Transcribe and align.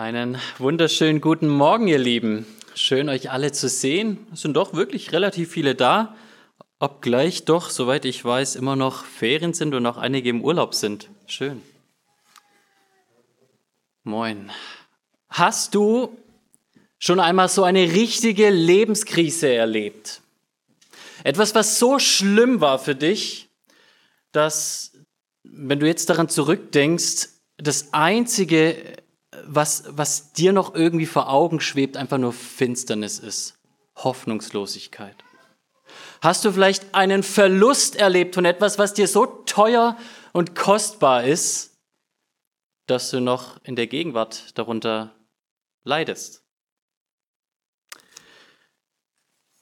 Einen 0.00 0.38
wunderschönen 0.56 1.20
guten 1.20 1.46
Morgen, 1.46 1.86
ihr 1.86 1.98
Lieben. 1.98 2.46
Schön, 2.74 3.10
euch 3.10 3.30
alle 3.30 3.52
zu 3.52 3.68
sehen. 3.68 4.26
Es 4.32 4.40
sind 4.40 4.54
doch 4.54 4.72
wirklich 4.72 5.12
relativ 5.12 5.50
viele 5.50 5.74
da, 5.74 6.16
obgleich 6.78 7.44
doch, 7.44 7.68
soweit 7.68 8.06
ich 8.06 8.24
weiß, 8.24 8.56
immer 8.56 8.76
noch 8.76 9.04
Ferien 9.04 9.52
sind 9.52 9.74
und 9.74 9.82
noch 9.82 9.98
einige 9.98 10.30
im 10.30 10.42
Urlaub 10.42 10.74
sind. 10.74 11.10
Schön. 11.26 11.60
Moin. 14.02 14.50
Hast 15.28 15.74
du 15.74 16.16
schon 16.98 17.20
einmal 17.20 17.50
so 17.50 17.62
eine 17.64 17.92
richtige 17.92 18.48
Lebenskrise 18.48 19.52
erlebt? 19.52 20.22
Etwas, 21.24 21.54
was 21.54 21.78
so 21.78 21.98
schlimm 21.98 22.62
war 22.62 22.78
für 22.78 22.94
dich, 22.94 23.50
dass, 24.32 24.92
wenn 25.42 25.78
du 25.78 25.86
jetzt 25.86 26.08
daran 26.08 26.30
zurückdenkst, 26.30 27.28
das 27.58 27.92
Einzige, 27.92 28.96
was, 29.44 29.84
was 29.88 30.32
dir 30.32 30.52
noch 30.52 30.74
irgendwie 30.74 31.06
vor 31.06 31.30
Augen 31.30 31.60
schwebt, 31.60 31.96
einfach 31.96 32.18
nur 32.18 32.32
Finsternis 32.32 33.18
ist, 33.18 33.58
Hoffnungslosigkeit. 33.96 35.16
Hast 36.20 36.44
du 36.44 36.52
vielleicht 36.52 36.94
einen 36.94 37.22
Verlust 37.22 37.96
erlebt 37.96 38.34
von 38.34 38.44
etwas, 38.44 38.78
was 38.78 38.94
dir 38.94 39.08
so 39.08 39.26
teuer 39.26 39.96
und 40.32 40.54
kostbar 40.54 41.24
ist, 41.24 41.78
dass 42.86 43.10
du 43.10 43.20
noch 43.20 43.62
in 43.64 43.76
der 43.76 43.86
Gegenwart 43.86 44.58
darunter 44.58 45.14
leidest? 45.82 46.44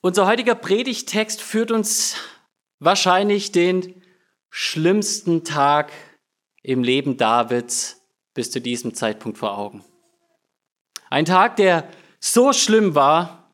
Unser 0.00 0.26
heutiger 0.26 0.54
Predigtext 0.54 1.42
führt 1.42 1.70
uns 1.70 2.16
wahrscheinlich 2.78 3.52
den 3.52 4.02
schlimmsten 4.50 5.44
Tag 5.44 5.92
im 6.62 6.82
Leben 6.82 7.16
Davids 7.16 7.97
bis 8.38 8.52
zu 8.52 8.60
diesem 8.60 8.94
Zeitpunkt 8.94 9.36
vor 9.36 9.58
Augen. 9.58 9.84
Ein 11.10 11.24
Tag, 11.24 11.56
der 11.56 11.88
so 12.20 12.52
schlimm 12.52 12.94
war, 12.94 13.52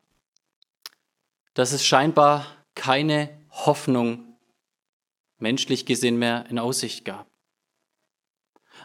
dass 1.55 1.71
es 1.71 1.83
scheinbar 1.83 2.45
keine 2.75 3.35
Hoffnung 3.49 4.37
menschlich 5.39 5.87
gesehen 5.87 6.19
mehr 6.19 6.45
in 6.51 6.59
Aussicht 6.59 7.03
gab. 7.03 7.25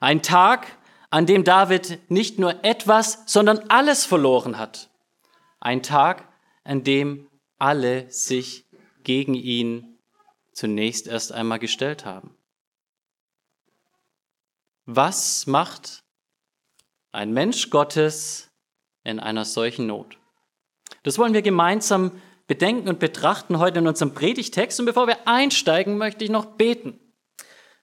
Ein 0.00 0.22
Tag, 0.22 0.78
an 1.10 1.26
dem 1.26 1.44
David 1.44 2.10
nicht 2.10 2.38
nur 2.38 2.64
etwas, 2.64 3.24
sondern 3.26 3.58
alles 3.68 4.06
verloren 4.06 4.56
hat. 4.56 4.88
Ein 5.58 5.82
Tag, 5.82 6.26
an 6.64 6.82
dem 6.82 7.28
alle 7.58 8.10
sich 8.10 8.64
gegen 9.02 9.34
ihn 9.34 9.98
zunächst 10.54 11.08
erst 11.08 11.32
einmal 11.32 11.58
gestellt 11.58 12.06
haben. 12.06 12.39
Was 14.92 15.46
macht 15.46 16.02
ein 17.12 17.32
Mensch 17.32 17.70
Gottes 17.70 18.50
in 19.04 19.20
einer 19.20 19.44
solchen 19.44 19.86
Not? 19.86 20.18
Das 21.04 21.16
wollen 21.16 21.32
wir 21.32 21.42
gemeinsam 21.42 22.20
bedenken 22.48 22.88
und 22.88 22.98
betrachten 22.98 23.60
heute 23.60 23.78
in 23.78 23.86
unserem 23.86 24.14
Predigtext. 24.14 24.80
Und 24.80 24.86
bevor 24.86 25.06
wir 25.06 25.28
einsteigen, 25.28 25.96
möchte 25.96 26.24
ich 26.24 26.30
noch 26.30 26.56
beten. 26.56 26.98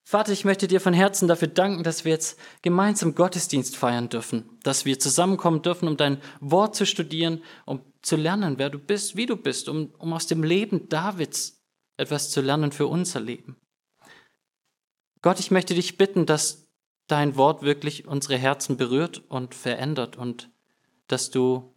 Vater, 0.04 0.34
ich 0.34 0.44
möchte 0.44 0.68
dir 0.68 0.82
von 0.82 0.94
Herzen 0.94 1.30
dafür 1.30 1.48
danken, 1.48 1.84
dass 1.84 2.04
wir 2.04 2.12
jetzt 2.12 2.38
gemeinsam 2.62 3.16
Gottesdienst 3.16 3.78
feiern 3.78 4.10
dürfen, 4.10 4.60
dass 4.64 4.84
wir 4.84 5.00
zusammenkommen 5.00 5.62
dürfen, 5.62 5.88
um 5.88 5.96
dein 5.96 6.22
Wort 6.42 6.76
zu 6.76 6.86
studieren, 6.86 7.42
um 7.66 7.86
zu 8.02 8.18
lernen, 8.18 8.60
wer 8.60 8.70
du 8.70 8.80
bist, 8.80 9.16
wie 9.16 9.28
du 9.28 9.38
bist, 9.38 9.70
um, 9.70 9.94
um 9.98 10.12
aus 10.12 10.28
dem 10.28 10.44
Leben 10.44 10.90
Davids 10.90 11.64
etwas 11.96 12.32
zu 12.32 12.42
lernen 12.42 12.74
für 12.74 12.88
unser 12.88 13.22
Leben. 13.22 13.56
Gott, 15.22 15.40
ich 15.40 15.52
möchte 15.52 15.74
dich 15.74 15.98
bitten, 15.98 16.26
dass 16.26 16.67
dein 17.08 17.36
Wort 17.36 17.62
wirklich 17.62 18.08
unsere 18.08 18.38
Herzen 18.38 18.78
berührt 18.78 19.22
und 19.30 19.56
verändert 19.56 20.18
und 20.18 20.50
dass 21.08 21.32
du 21.32 21.74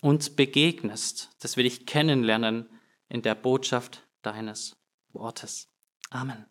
uns 0.00 0.30
begegnest, 0.30 1.30
dass 1.40 1.56
wir 1.56 1.64
dich 1.64 1.86
kennenlernen 1.86 2.68
in 3.08 3.22
der 3.22 3.34
Botschaft 3.34 4.02
deines 4.22 4.76
Wortes. 5.12 5.68
Amen. 6.10 6.46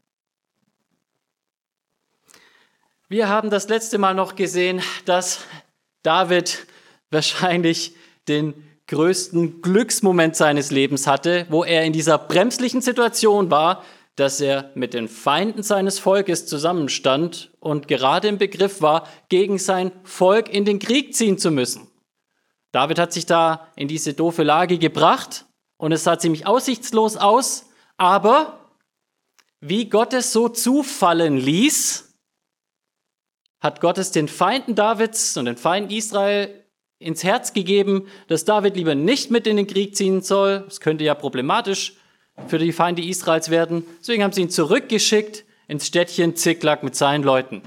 Wir 3.09 3.27
haben 3.27 3.49
das 3.49 3.67
letzte 3.67 3.97
Mal 3.97 4.13
noch 4.13 4.35
gesehen, 4.35 4.81
dass 5.05 5.45
David 6.01 6.65
wahrscheinlich 7.09 7.93
den 8.27 8.53
größten 8.87 9.61
Glücksmoment 9.61 10.35
seines 10.35 10.71
Lebens 10.71 11.07
hatte, 11.07 11.45
wo 11.49 11.63
er 11.63 11.83
in 11.83 11.93
dieser 11.93 12.17
bremslichen 12.17 12.81
Situation 12.81 13.51
war, 13.51 13.83
dass 14.15 14.41
er 14.41 14.71
mit 14.75 14.93
den 14.93 15.07
Feinden 15.07 15.63
seines 15.63 15.99
Volkes 15.99 16.45
zusammenstand 16.45 17.51
und 17.59 17.87
gerade 17.87 18.27
im 18.27 18.37
Begriff 18.37 18.81
war, 18.81 19.07
gegen 19.29 19.57
sein 19.57 19.91
Volk 20.03 20.49
in 20.49 20.65
den 20.65 20.79
Krieg 20.79 21.15
ziehen 21.15 21.37
zu 21.37 21.51
müssen. 21.51 21.87
David 22.71 22.99
hat 22.99 23.13
sich 23.13 23.25
da 23.25 23.67
in 23.75 23.87
diese 23.87 24.13
doofe 24.13 24.43
Lage 24.43 24.77
gebracht 24.77 25.45
und 25.77 25.91
es 25.91 26.03
sah 26.03 26.19
ziemlich 26.19 26.45
aussichtslos 26.47 27.17
aus, 27.17 27.65
aber 27.97 28.59
wie 29.59 29.89
Gott 29.89 30.13
es 30.13 30.31
so 30.31 30.49
zufallen 30.49 31.37
ließ, 31.37 32.13
hat 33.59 33.79
Gott 33.79 33.97
es 33.97 34.11
den 34.11 34.27
Feinden 34.27 34.75
Davids 34.75 35.37
und 35.37 35.45
den 35.45 35.57
Feinden 35.57 35.91
Israel 35.91 36.65
ins 36.97 37.23
Herz 37.23 37.53
gegeben, 37.53 38.07
dass 38.27 38.45
David 38.45 38.75
lieber 38.75 38.95
nicht 38.95 39.31
mit 39.31 39.47
in 39.47 39.57
den 39.57 39.67
Krieg 39.67 39.95
ziehen 39.95 40.21
soll. 40.21 40.65
Es 40.67 40.79
könnte 40.79 41.03
ja 41.03 41.15
problematisch 41.15 41.95
für 42.47 42.57
die 42.57 42.71
Feinde 42.71 43.03
Israels 43.03 43.49
werden. 43.49 43.85
Deswegen 43.99 44.23
haben 44.23 44.33
sie 44.33 44.41
ihn 44.41 44.49
zurückgeschickt 44.49 45.45
ins 45.67 45.87
Städtchen 45.87 46.35
Ziklag 46.35 46.83
mit 46.83 46.95
seinen 46.95 47.23
Leuten. 47.23 47.61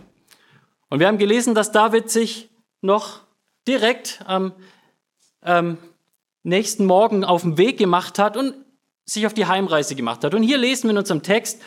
Und 0.90 1.00
wir 1.00 1.06
haben 1.06 1.18
gelesen, 1.18 1.54
dass 1.54 1.72
David 1.72 2.10
sich 2.10 2.50
noch 2.80 3.20
direkt 3.66 4.20
am 4.26 4.52
ähm, 5.42 5.78
nächsten 6.42 6.84
Morgen 6.84 7.24
auf 7.24 7.42
den 7.42 7.58
Weg 7.58 7.78
gemacht 7.78 8.18
hat 8.18 8.36
und 8.36 8.54
sich 9.04 9.26
auf 9.26 9.34
die 9.34 9.46
Heimreise 9.46 9.94
gemacht 9.94 10.24
hat. 10.24 10.34
Und 10.34 10.42
hier 10.42 10.58
lesen 10.58 10.84
wir 10.84 10.90
in 10.92 10.98
unserem 10.98 11.22
Text, 11.22 11.60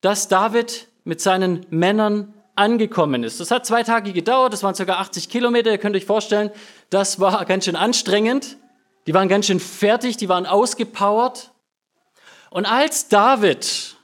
dass 0.00 0.28
David 0.28 0.88
mit 1.04 1.20
seinen 1.20 1.66
Männern 1.70 2.34
angekommen 2.56 3.24
ist. 3.24 3.40
Das 3.40 3.50
hat 3.50 3.66
zwei 3.66 3.82
Tage 3.82 4.12
gedauert, 4.12 4.52
das 4.52 4.62
waren 4.62 4.74
ca. 4.74 4.92
80 4.92 5.28
Kilometer. 5.28 5.70
Ihr 5.70 5.78
könnt 5.78 5.96
euch 5.96 6.06
vorstellen, 6.06 6.50
das 6.90 7.18
war 7.18 7.44
ganz 7.46 7.64
schön 7.64 7.76
anstrengend. 7.76 8.56
Die 9.06 9.14
waren 9.14 9.28
ganz 9.28 9.46
schön 9.46 9.60
fertig, 9.60 10.16
die 10.16 10.28
waren 10.28 10.46
ausgepowert. 10.46 11.52
Und 12.54 12.66
als 12.66 13.08
David 13.08 13.96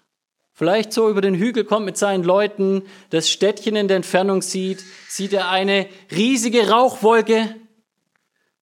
vielleicht 0.54 0.92
so 0.92 1.08
über 1.08 1.20
den 1.20 1.36
Hügel 1.36 1.62
kommt 1.62 1.86
mit 1.86 1.96
seinen 1.96 2.24
Leuten, 2.24 2.82
das 3.10 3.30
Städtchen 3.30 3.76
in 3.76 3.86
der 3.86 3.98
Entfernung 3.98 4.42
sieht, 4.42 4.82
sieht 5.08 5.32
er 5.32 5.50
eine 5.50 5.88
riesige 6.10 6.68
Rauchwolke, 6.68 7.54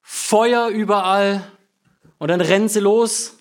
Feuer 0.03 0.69
überall 0.69 1.51
und 2.19 2.29
dann 2.29 2.43
rennen 2.43 2.69
sie 2.69 2.81
los 2.81 3.39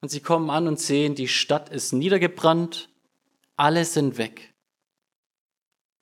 und 0.00 0.08
sie 0.08 0.20
kommen 0.20 0.48
an 0.48 0.66
und 0.66 0.80
sehen, 0.80 1.14
die 1.14 1.28
Stadt 1.28 1.68
ist 1.68 1.92
niedergebrannt, 1.92 2.88
alle 3.56 3.84
sind 3.84 4.16
weg. 4.16 4.54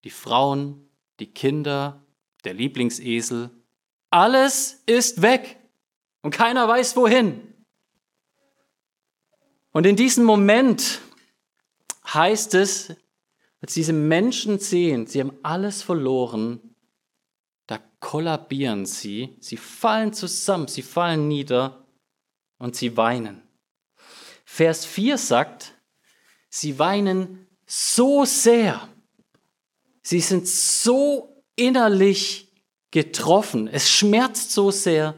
Die 0.04 0.10
Frauen, 0.10 0.88
die 1.18 1.34
Kinder, 1.34 2.06
der 2.44 2.54
Lieblingsesel, 2.54 3.50
alles 4.10 4.84
ist 4.86 5.20
weg 5.20 5.58
und 6.22 6.30
keiner 6.30 6.68
weiß 6.68 6.94
wohin. 6.94 7.47
Und 9.72 9.86
in 9.86 9.96
diesem 9.96 10.24
Moment 10.24 11.00
heißt 12.12 12.54
es, 12.54 12.94
als 13.60 13.74
diese 13.74 13.92
Menschen 13.92 14.58
sehen, 14.58 15.06
sie 15.06 15.20
haben 15.20 15.36
alles 15.42 15.82
verloren, 15.82 16.74
da 17.66 17.78
kollabieren 18.00 18.86
sie, 18.86 19.36
sie 19.40 19.56
fallen 19.56 20.12
zusammen, 20.12 20.68
sie 20.68 20.82
fallen 20.82 21.28
nieder 21.28 21.86
und 22.58 22.76
sie 22.76 22.96
weinen. 22.96 23.42
Vers 24.44 24.86
4 24.86 25.18
sagt, 25.18 25.74
sie 26.48 26.78
weinen 26.78 27.46
so 27.66 28.24
sehr, 28.24 28.88
sie 30.02 30.20
sind 30.20 30.48
so 30.48 31.44
innerlich 31.56 32.52
getroffen, 32.90 33.68
es 33.68 33.90
schmerzt 33.90 34.52
so 34.52 34.70
sehr, 34.70 35.14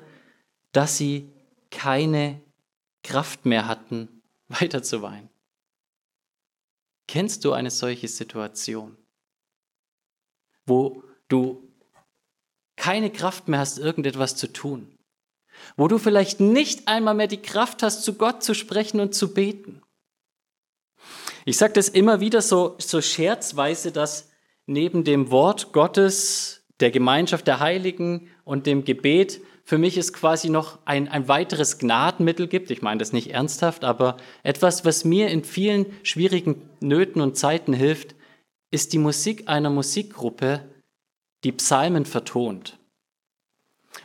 dass 0.73 0.97
sie 0.97 1.31
keine 1.71 2.41
Kraft 3.05 3.47
mehr 3.47 3.69
hatten, 3.69 4.20
weiter 4.61 4.83
zu 4.83 5.03
weinen. 5.03 5.31
Kennst 7.07 7.45
du 7.45 7.53
eine 7.53 7.71
solche 7.71 8.09
Situation, 8.09 8.97
wo 10.67 11.03
du 11.29 11.69
keine 12.77 13.11
Kraft 13.11 13.49
mehr 13.49 13.61
hast, 13.61 13.79
irgendetwas 13.79 14.37
zu 14.37 14.53
tun? 14.53 14.97
Wo 15.77 15.89
du 15.89 15.99
vielleicht 15.99 16.41
nicht 16.41 16.89
einmal 16.89 17.15
mehr 17.15 17.27
die 17.27 17.43
Kraft 17.43 17.83
hast, 17.83 18.05
zu 18.05 18.15
Gott 18.15 18.43
zu 18.43 18.55
sprechen 18.55 19.01
und 19.01 19.15
zu 19.15 19.35
beten? 19.35 19.83
Ich 21.45 21.57
sage 21.57 21.73
das 21.73 21.89
immer 21.89 22.21
wieder 22.21 22.43
so, 22.43 22.77
so 22.79 23.01
scherzweise, 23.01 23.93
dass 23.93 24.31
neben 24.67 25.05
dem 25.05 25.31
Wort 25.31 25.73
Gottes, 25.73 26.65
der 26.79 26.91
Gemeinschaft 26.91 27.47
der 27.47 27.61
Heiligen 27.61 28.31
und 28.45 28.67
dem 28.67 28.85
Gebet 28.85 29.41
für 29.71 29.79
mich 29.79 29.97
es 29.97 30.13
quasi 30.13 30.51
noch 30.51 30.81
ein, 30.85 31.07
ein 31.07 31.29
weiteres 31.29 31.79
Gnadenmittel 31.79 32.49
gibt. 32.49 32.73
Ich 32.73 32.83
meine 32.83 32.99
das 32.99 33.13
nicht 33.13 33.31
ernsthaft, 33.31 33.85
aber 33.85 34.17
etwas, 34.43 34.85
was 34.85 35.05
mir 35.05 35.29
in 35.29 35.45
vielen 35.45 35.87
schwierigen 36.03 36.69
Nöten 36.81 37.23
und 37.23 37.37
Zeiten 37.37 37.73
hilft, 37.73 38.17
ist 38.73 38.93
die 38.93 38.99
Musik 38.99 39.49
einer 39.49 39.71
Musikgruppe, 39.71 40.69
die 41.45 41.53
Psalmen 41.53 42.05
vertont. 42.05 42.81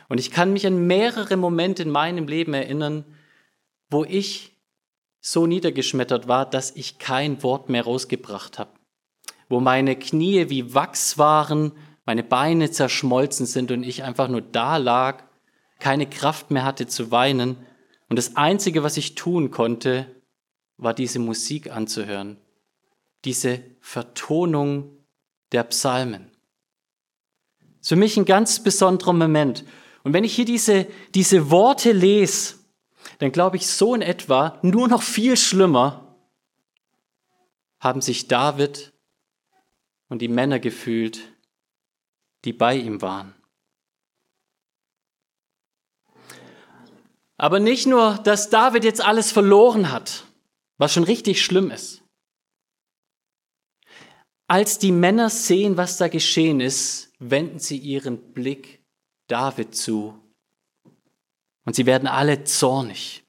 Und 0.08 0.20
ich 0.20 0.30
kann 0.30 0.52
mich 0.52 0.68
an 0.68 0.86
mehrere 0.86 1.36
Momente 1.36 1.82
in 1.82 1.90
meinem 1.90 2.28
Leben 2.28 2.54
erinnern, 2.54 3.04
wo 3.90 4.04
ich 4.04 4.56
so 5.20 5.48
niedergeschmettert 5.48 6.28
war, 6.28 6.48
dass 6.48 6.76
ich 6.76 6.98
kein 6.98 7.42
Wort 7.42 7.70
mehr 7.70 7.82
rausgebracht 7.82 8.60
habe. 8.60 8.70
Wo 9.48 9.58
meine 9.58 9.96
Knie 9.96 10.48
wie 10.48 10.74
Wachs 10.74 11.18
waren, 11.18 11.72
meine 12.04 12.22
Beine 12.22 12.70
zerschmolzen 12.70 13.46
sind 13.46 13.72
und 13.72 13.82
ich 13.82 14.04
einfach 14.04 14.28
nur 14.28 14.42
da 14.42 14.76
lag, 14.76 15.25
keine 15.78 16.08
Kraft 16.08 16.50
mehr 16.50 16.64
hatte 16.64 16.86
zu 16.86 17.10
weinen. 17.10 17.56
Und 18.08 18.16
das 18.16 18.36
Einzige, 18.36 18.82
was 18.82 18.96
ich 18.96 19.14
tun 19.14 19.50
konnte, 19.50 20.06
war 20.76 20.94
diese 20.94 21.18
Musik 21.18 21.70
anzuhören, 21.70 22.38
diese 23.24 23.62
Vertonung 23.80 25.04
der 25.52 25.64
Psalmen. 25.64 26.30
Das 27.60 27.80
ist 27.82 27.88
für 27.88 27.96
mich 27.96 28.16
ein 28.16 28.24
ganz 28.24 28.62
besonderer 28.62 29.12
Moment. 29.12 29.64
Und 30.02 30.12
wenn 30.12 30.24
ich 30.24 30.34
hier 30.34 30.44
diese, 30.44 30.86
diese 31.14 31.50
Worte 31.50 31.92
lese, 31.92 32.56
dann 33.18 33.32
glaube 33.32 33.56
ich 33.56 33.66
so 33.66 33.94
in 33.94 34.02
etwa, 34.02 34.58
nur 34.62 34.88
noch 34.88 35.02
viel 35.02 35.36
schlimmer, 35.36 36.16
haben 37.78 38.00
sich 38.00 38.28
David 38.28 38.92
und 40.08 40.20
die 40.20 40.28
Männer 40.28 40.58
gefühlt, 40.58 41.20
die 42.44 42.52
bei 42.52 42.76
ihm 42.76 43.02
waren. 43.02 43.35
Aber 47.36 47.60
nicht 47.60 47.86
nur, 47.86 48.18
dass 48.24 48.50
David 48.50 48.84
jetzt 48.84 49.02
alles 49.02 49.30
verloren 49.32 49.90
hat, 49.90 50.24
was 50.78 50.92
schon 50.92 51.04
richtig 51.04 51.44
schlimm 51.44 51.70
ist. 51.70 52.02
Als 54.48 54.78
die 54.78 54.92
Männer 54.92 55.28
sehen, 55.28 55.76
was 55.76 55.98
da 55.98 56.08
geschehen 56.08 56.60
ist, 56.60 57.12
wenden 57.18 57.58
sie 57.58 57.78
ihren 57.78 58.32
Blick 58.32 58.82
David 59.26 59.74
zu. 59.74 60.18
Und 61.64 61.74
sie 61.74 61.84
werden 61.84 62.06
alle 62.06 62.44
zornig. 62.44 63.24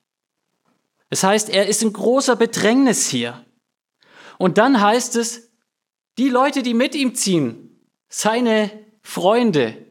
Es 1.10 1.24
heißt, 1.24 1.50
er 1.50 1.68
ist 1.68 1.82
in 1.82 1.94
großer 1.94 2.36
Bedrängnis 2.36 3.08
hier. 3.08 3.46
Und 4.38 4.58
dann 4.58 4.80
heißt 4.80 5.16
es, 5.16 5.50
die 6.18 6.30
Leute, 6.30 6.62
die 6.62 6.74
mit 6.74 6.96
ihm 6.96 7.16
ziehen, 7.16 7.82
seine 8.10 8.86
Freunde, 9.02 9.87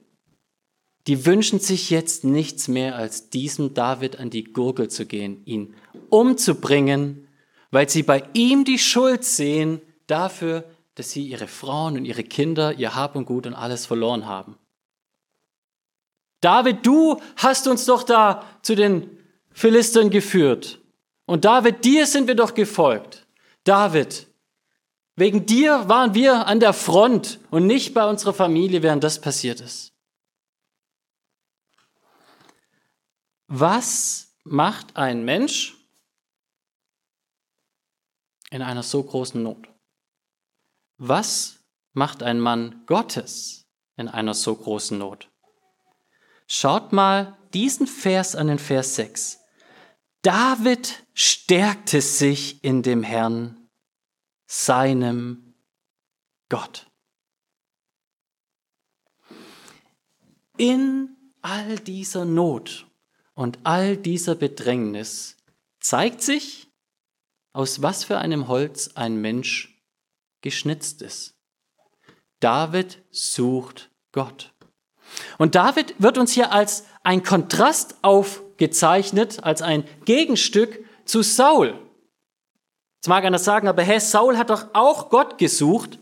die 1.07 1.25
wünschen 1.25 1.61
sich 1.61 1.91
jetzt 1.91 2.25
nichts 2.25 2.69
mehr, 2.69 2.97
als 2.97 3.31
diesem 3.31 3.75
David 3.75 4.19
an 4.19 4.31
die 4.31 4.45
Gurgel 4.45 4.89
zu 4.89 5.07
gehen, 5.07 5.43
ihn 5.45 5.75
umzubringen, 6.11 7.29
weil 7.71 7.89
sie 7.89 8.03
bei 8.03 8.25
ihm 8.33 8.65
die 8.65 8.79
Schuld 8.79 9.25
sehen 9.25 9.81
dafür, 10.07 10.65
dass 10.97 11.11
sie 11.11 11.27
ihre 11.27 11.47
Frauen 11.47 11.97
und 11.97 12.05
ihre 12.05 12.25
Kinder, 12.25 12.75
ihr 12.75 12.97
Hab 12.97 13.17
und 13.17 13.27
Gut 13.27 13.47
und 13.47 13.55
alles 13.55 13.87
verloren 13.87 14.27
haben. 14.27 14.57
David, 16.41 16.85
du 16.85 17.21
hast 17.37 17.69
uns 17.69 17.85
doch 17.85 18.03
da 18.03 18.45
zu 18.63 18.75
den 18.75 19.11
Philistern 19.53 20.11
geführt. 20.11 20.81
Und 21.25 21.45
David, 21.45 21.85
dir 21.85 22.07
sind 22.07 22.29
wir 22.29 22.35
doch 22.35 22.55
gefolgt. 22.55 23.27
David, 23.65 24.27
wegen 25.17 25.47
dir 25.47 25.89
waren 25.89 26.15
wir 26.15 26.47
an 26.47 26.61
der 26.61 26.73
Front 26.73 27.41
und 27.51 27.67
nicht 27.67 27.95
bei 27.95 28.09
unserer 28.09 28.35
Familie, 28.35 28.83
während 28.83 29.03
das 29.03 29.21
passiert 29.21 29.61
ist. 29.61 29.96
Was 33.49 34.37
macht 34.45 34.97
ein 34.97 35.25
Mensch 35.25 35.77
in 38.51 38.63
einer 38.63 38.83
so 38.83 39.03
großen 39.03 39.43
Not? 39.43 39.69
Was 40.99 41.61
macht 41.93 42.23
ein 42.23 42.41
Mann 42.41 42.85
Gottes 42.87 43.67
in 43.97 44.09
einer 44.09 44.35
so 44.35 44.55
großen 44.57 44.99
Not? 44.99 45.31
Schaut 46.49 46.93
mal 46.93 47.37
diesen 47.55 47.87
Vers 47.87 48.35
an 48.35 48.49
den 48.49 48.59
Vers 48.59 48.97
6. 48.97 49.41
David 50.23 51.05
stärkte 51.15 52.01
sich 52.01 52.63
in 52.65 52.83
dem 52.83 53.03
Herrn, 53.03 53.69
seinem 54.47 55.55
Gott. 56.49 56.91
In 60.57 61.17
all 61.43 61.79
dieser 61.79 62.25
Not 62.25 62.87
und 63.37 63.59
all 63.65 63.97
dieser 63.97 64.35
Bedrängnis 64.35 65.37
zeigt 65.79 66.23
sich, 66.23 66.69
aus 67.53 67.83
was 67.83 68.03
für 68.03 68.19
einem 68.19 68.49
Holz 68.49 68.91
ein 68.95 69.21
Mensch 69.21 69.81
geschnitzt 70.41 71.03
ist. 71.03 71.35
David 72.41 73.03
sucht 73.11 73.91
Gott. 74.13 74.53
Und 75.39 75.55
David 75.55 75.95
wird 75.99 76.19
uns 76.19 76.33
hier 76.33 76.53
als 76.53 76.85
ein 77.03 77.23
Kontrast 77.23 77.97
aufgezeichnet, 78.03 79.45
als 79.45 79.63
ein 79.63 79.85
Gegenstück 80.05 80.85
zu 81.05 81.23
Saul. 81.23 81.79
Jetzt 82.97 83.09
mag 83.09 83.25
einer 83.25 83.39
sagen, 83.39 83.69
aber 83.69 83.83
hä, 83.83 83.99
Saul 83.99 84.37
hat 84.37 84.51
doch 84.51 84.69
auch 84.73 85.11
Gott 85.11 85.39
gesucht. 85.39 85.99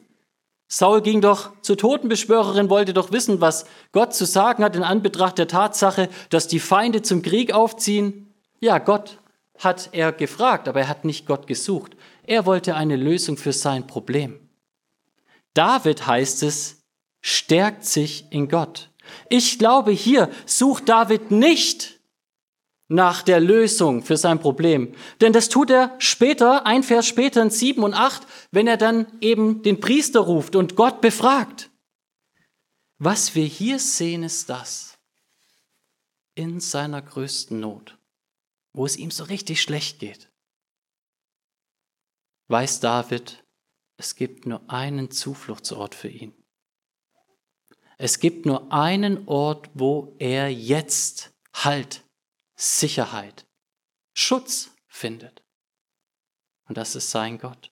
Saul 0.66 1.02
ging 1.02 1.20
doch 1.20 1.52
zur 1.61 1.76
Totenbeschwörerin, 1.76 2.70
wollte 2.70 2.94
doch 2.94 3.12
wissen, 3.12 3.40
was 3.40 3.66
Gott 3.93 4.14
zu 4.14 4.25
sagen 4.25 4.64
hat 4.64 4.76
in 4.76 4.82
Anbetracht 4.82 5.38
der 5.38 5.49
Tatsache, 5.49 6.08
dass 6.31 6.49
die 6.49 6.61
Feinde 6.61 7.02
zum 7.02 7.22
Krieg 7.22 7.52
aufziehen. 7.52 8.34
Ja, 8.61 8.78
Gott 8.78 9.19
hat 9.58 9.90
er 9.93 10.12
gefragt, 10.12 10.66
aber 10.69 10.81
er 10.81 10.88
hat 10.88 11.05
nicht 11.05 11.26
Gott 11.26 11.46
gesucht. 11.46 11.96
Er 12.26 12.46
wollte 12.46 12.75
eine 12.75 12.96
Lösung 12.96 13.37
für 13.37 13.52
sein 13.52 13.87
Problem. 13.87 14.40
David 15.52 16.06
heißt 16.06 16.43
es, 16.43 16.82
stärkt 17.20 17.84
sich 17.84 18.26
in 18.31 18.49
Gott. 18.49 18.90
Ich 19.28 19.58
glaube, 19.58 19.93
hier 19.93 20.31
sucht 20.46 20.88
David 20.88 21.31
nicht 21.31 21.94
nach 22.94 23.23
der 23.23 23.41
Lösung 23.41 24.02
für 24.02 24.17
sein 24.17 24.41
Problem. 24.41 24.94
Denn 25.20 25.32
das 25.32 25.49
tut 25.49 25.70
er 25.70 25.94
später, 25.99 26.67
ein 26.67 26.82
Vers 26.82 27.06
später 27.06 27.43
in 27.43 27.50
sieben 27.50 27.82
und 27.82 27.94
acht, 27.94 28.26
wenn 28.50 28.67
er 28.67 28.76
dann 28.76 29.06
eben 29.20 29.62
den 29.62 29.81
Priester 29.81 30.20
ruft 30.20 30.56
und 30.56 30.76
Gott 30.76 31.00
befragt. 31.00 31.70
Was 32.99 33.35
wir 33.35 33.44
hier 33.44 33.79
sehen, 33.79 34.23
ist 34.23 34.49
das. 34.49 34.99
In 36.35 36.61
seiner 36.61 37.02
größten 37.02 37.61
Not, 37.61 37.99
wo 38.73 38.87
es 38.87 38.96
ihm 38.96 39.11
so 39.11 39.25
richtig 39.25 39.62
schlecht 39.62 40.00
geht, 40.00 40.31
weiß 42.49 42.81
David, 42.81 43.44
es 43.96 44.17
gibt 44.17 44.46
nur 44.46 44.69
einen 44.69 45.11
Zufluchtsort 45.11 45.94
für 45.94 46.08
ihn. 46.08 46.35
Es 47.96 48.19
gibt 48.19 48.44
nur 48.46 48.73
einen 48.73 49.29
Ort, 49.29 49.70
wo 49.75 50.17
er 50.19 50.52
jetzt 50.52 51.34
Halt, 51.55 52.04
Sicherheit, 52.56 53.46
Schutz 54.13 54.70
findet. 54.87 55.43
Und 56.67 56.79
das 56.79 56.94
ist 56.94 57.11
sein 57.11 57.39
Gott. 57.39 57.70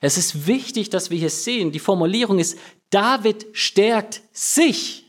Es 0.00 0.16
ist 0.16 0.46
wichtig, 0.46 0.90
dass 0.90 1.10
wir 1.10 1.18
hier 1.18 1.30
sehen, 1.30 1.72
die 1.72 1.78
Formulierung 1.78 2.38
ist, 2.38 2.58
David 2.90 3.46
stärkt 3.52 4.22
sich. 4.32 5.04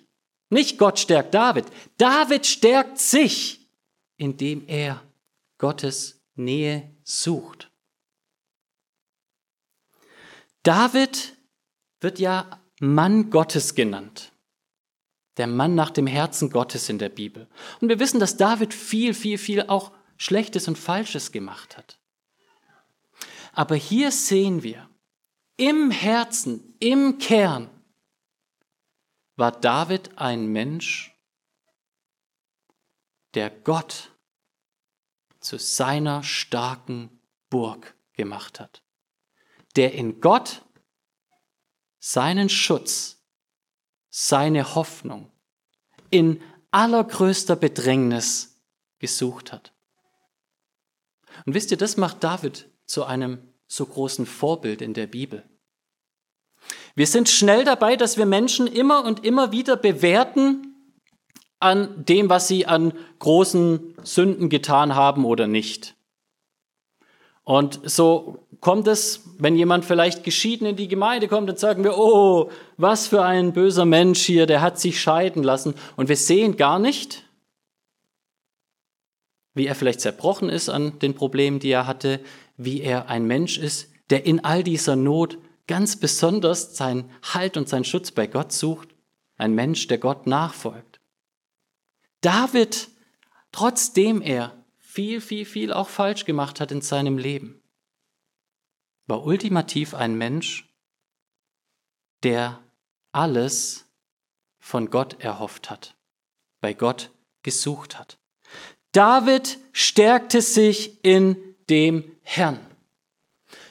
Nicht 0.49 0.77
Gott 0.77 0.99
stärkt 0.99 1.33
David. 1.33 1.65
David 1.97 2.45
stärkt 2.45 2.97
sich, 2.97 3.69
indem 4.17 4.67
er 4.67 5.03
Gottes 5.57 6.21
Nähe 6.35 6.95
sucht. 7.03 7.71
David 10.63 11.37
wird 12.01 12.19
ja 12.19 12.61
Mann 12.79 13.29
Gottes 13.29 13.75
genannt. 13.75 14.31
Der 15.39 15.47
Mann 15.47 15.73
nach 15.73 15.89
dem 15.89 16.05
Herzen 16.05 16.51
Gottes 16.51 16.89
in 16.89 16.99
der 16.99 17.09
Bibel. 17.09 17.47
Und 17.81 17.89
wir 17.89 17.99
wissen, 17.99 18.19
dass 18.19 18.37
David 18.37 18.73
viel, 18.73 19.15
viel, 19.15 19.39
viel 19.39 19.63
auch 19.63 19.91
Schlechtes 20.17 20.67
und 20.67 20.77
Falsches 20.77 21.31
gemacht 21.31 21.77
hat. 21.77 21.97
Aber 23.53 23.75
hier 23.75 24.11
sehen 24.11 24.61
wir, 24.61 24.87
im 25.57 25.91
Herzen, 25.91 26.75
im 26.79 27.17
Kern, 27.17 27.69
war 29.37 29.51
David 29.51 30.17
ein 30.17 30.47
Mensch, 30.47 31.15
der 33.33 33.49
Gott 33.49 34.11
zu 35.39 35.57
seiner 35.57 36.23
starken 36.23 37.21
Burg 37.49 37.95
gemacht 38.13 38.59
hat, 38.59 38.83
der 39.75 39.93
in 39.93 40.19
Gott 40.19 40.65
seinen 41.99 42.49
Schutz, 42.49 43.18
seine 44.09 44.75
Hoffnung 44.75 45.31
in 46.09 46.41
allergrößter 46.71 47.55
Bedrängnis 47.55 48.61
gesucht 48.99 49.51
hat. 49.51 49.73
Und 51.45 51.53
wisst 51.53 51.71
ihr, 51.71 51.77
das 51.77 51.97
macht 51.97 52.23
David 52.23 52.69
zu 52.85 53.05
einem 53.05 53.39
so 53.67 53.85
großen 53.85 54.25
Vorbild 54.25 54.81
in 54.81 54.93
der 54.93 55.07
Bibel. 55.07 55.43
Wir 56.95 57.07
sind 57.07 57.29
schnell 57.29 57.63
dabei, 57.63 57.95
dass 57.95 58.17
wir 58.17 58.25
Menschen 58.25 58.67
immer 58.67 59.05
und 59.05 59.23
immer 59.23 59.51
wieder 59.51 59.77
bewerten 59.77 60.75
an 61.59 62.05
dem, 62.05 62.29
was 62.29 62.47
sie 62.47 62.65
an 62.65 62.93
großen 63.19 63.95
Sünden 64.03 64.49
getan 64.49 64.95
haben 64.95 65.25
oder 65.25 65.47
nicht. 65.47 65.95
Und 67.43 67.79
so 67.83 68.47
kommt 68.61 68.87
es, 68.87 69.21
wenn 69.37 69.55
jemand 69.55 69.85
vielleicht 69.85 70.23
geschieden 70.23 70.65
in 70.65 70.75
die 70.75 70.87
Gemeinde 70.87 71.27
kommt, 71.27 71.47
dann 71.49 71.57
sagen 71.57 71.83
wir, 71.83 71.97
oh, 71.97 72.51
was 72.77 73.07
für 73.07 73.23
ein 73.23 73.53
böser 73.53 73.85
Mensch 73.85 74.21
hier, 74.21 74.45
der 74.45 74.61
hat 74.61 74.79
sich 74.79 74.99
scheiden 75.01 75.43
lassen. 75.43 75.73
Und 75.95 76.09
wir 76.09 76.17
sehen 76.17 76.57
gar 76.57 76.79
nicht, 76.79 77.23
wie 79.53 79.67
er 79.67 79.75
vielleicht 79.75 80.01
zerbrochen 80.01 80.49
ist 80.49 80.69
an 80.69 80.99
den 80.99 81.15
Problemen, 81.15 81.59
die 81.59 81.71
er 81.71 81.87
hatte, 81.87 82.19
wie 82.57 82.81
er 82.81 83.09
ein 83.09 83.25
Mensch 83.25 83.57
ist, 83.57 83.89
der 84.09 84.25
in 84.25 84.43
all 84.43 84.63
dieser 84.63 84.95
Not 84.95 85.37
ganz 85.67 85.95
besonders 85.97 86.75
seinen 86.75 87.09
Halt 87.21 87.57
und 87.57 87.69
seinen 87.69 87.85
Schutz 87.85 88.11
bei 88.11 88.27
Gott 88.27 88.51
sucht. 88.51 88.89
Ein 89.37 89.53
Mensch, 89.55 89.87
der 89.87 89.97
Gott 89.97 90.27
nachfolgt. 90.27 90.99
David, 92.21 92.89
trotzdem 93.51 94.21
er 94.21 94.53
viel, 94.77 95.21
viel, 95.21 95.45
viel 95.45 95.71
auch 95.71 95.87
falsch 95.87 96.25
gemacht 96.25 96.59
hat 96.59 96.71
in 96.71 96.81
seinem 96.81 97.17
Leben, 97.17 97.58
war 99.09 99.25
ultimativ 99.25 99.95
ein 99.95 100.15
Mensch, 100.15 100.69
der 102.23 102.59
alles 103.11 103.85
von 104.59 104.91
Gott 104.91 105.19
erhofft 105.19 105.69
hat, 105.69 105.95
bei 106.61 106.73
Gott 106.73 107.09
gesucht 107.41 107.97
hat. 107.97 108.19
David 108.91 109.57
stärkte 109.71 110.41
sich 110.41 111.03
in 111.03 111.37
dem 111.69 112.15
Herrn. 112.21 112.59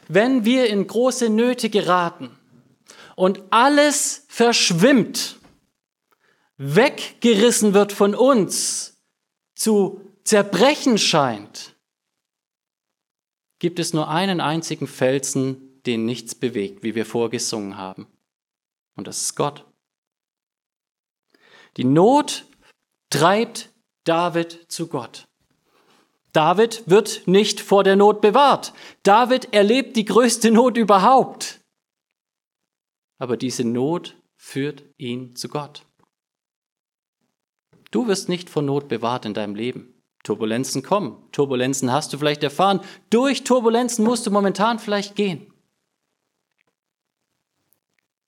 Wenn 0.09 0.45
wir 0.45 0.69
in 0.69 0.87
große 0.87 1.29
Nöte 1.29 1.71
geraten 1.71 2.37
und 3.15 3.43
alles 3.51 4.25
verschwimmt, 4.29 5.37
weggerissen 6.57 7.75
wird 7.75 7.93
von 7.93 8.15
uns, 8.15 8.97
zu 9.55 10.01
zerbrechen 10.25 10.99
scheint, 10.99 11.75
gibt 13.59 13.79
es 13.79 13.93
nur 13.93 14.09
einen 14.09 14.41
einzigen 14.41 14.87
Felsen, 14.87 15.83
den 15.85 16.05
nichts 16.05 16.35
bewegt, 16.35 16.83
wie 16.83 16.95
wir 16.95 17.07
vorgesungen 17.07 17.77
haben. 17.77 18.07
Und 18.97 19.07
das 19.07 19.23
ist 19.23 19.37
Gott. 19.37 19.65
Die 21.77 21.85
Not 21.85 22.45
treibt 23.11 23.71
David 24.05 24.67
zu 24.69 24.89
Gott. 24.89 25.29
David 26.33 26.83
wird 26.87 27.27
nicht 27.27 27.61
vor 27.61 27.85
der 27.85 27.97
Not 27.97 28.21
bewahrt. 28.21 28.73
David 29.03 29.53
erlebt 29.55 29.97
die 29.97 30.05
größte 30.05 30.51
Not 30.51 30.77
überhaupt. 30.77 31.61
Aber 33.19 33.37
diese 33.37 33.65
Not 33.65 34.17
führt 34.37 34.85
ihn 34.99 35.35
zu 35.35 35.49
Gott. 35.49 35.85
Du 37.91 38.07
wirst 38.07 38.29
nicht 38.29 38.51
vor 38.51 38.63
Not 38.63 38.89
bewahrt 38.89 39.25
in 39.25 39.35
deinem 39.35 39.55
Leben. 39.55 39.98
Turbulenzen 40.23 40.83
kommen. 40.83 41.29
Turbulenzen 41.33 41.93
hast 41.93 42.13
du 42.13 42.19
vielleicht 42.19 42.43
erfahren. 42.43 42.81
Durch 43.11 43.45
Turbulenzen 43.45 44.05
musst 44.05 44.27
du 44.27 44.31
momentan 44.31 44.79
vielleicht 44.79 45.17
gehen. 45.17 45.53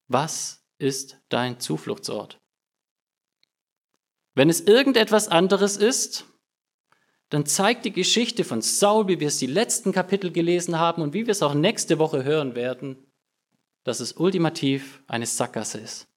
Was 0.09 0.65
ist 0.79 1.21
dein 1.29 1.61
Zufluchtsort? 1.61 2.41
Wenn 4.35 4.49
es 4.49 4.61
irgendetwas 4.61 5.29
anderes 5.29 5.77
ist, 5.77 6.27
dann 7.29 7.47
zeigt 7.47 7.85
die 7.85 7.93
Geschichte 7.93 8.45
von 8.45 8.61
Saul, 8.61 9.07
wie 9.07 9.21
wir 9.21 9.29
es 9.29 9.39
die 9.39 9.47
letzten 9.47 9.93
Kapitel 9.93 10.33
gelesen 10.33 10.79
haben 10.79 11.03
und 11.03 11.15
wie 11.15 11.27
wir 11.27 11.33
es 11.33 11.43
auch 11.43 11.55
nächste 11.55 11.99
Woche 11.99 12.25
hören 12.25 12.55
werden, 12.55 13.07
dass 13.85 14.01
es 14.01 14.15
ultimativ 14.15 15.03
eine 15.07 15.27
Sackgasse 15.27 15.79
ist. 15.79 16.09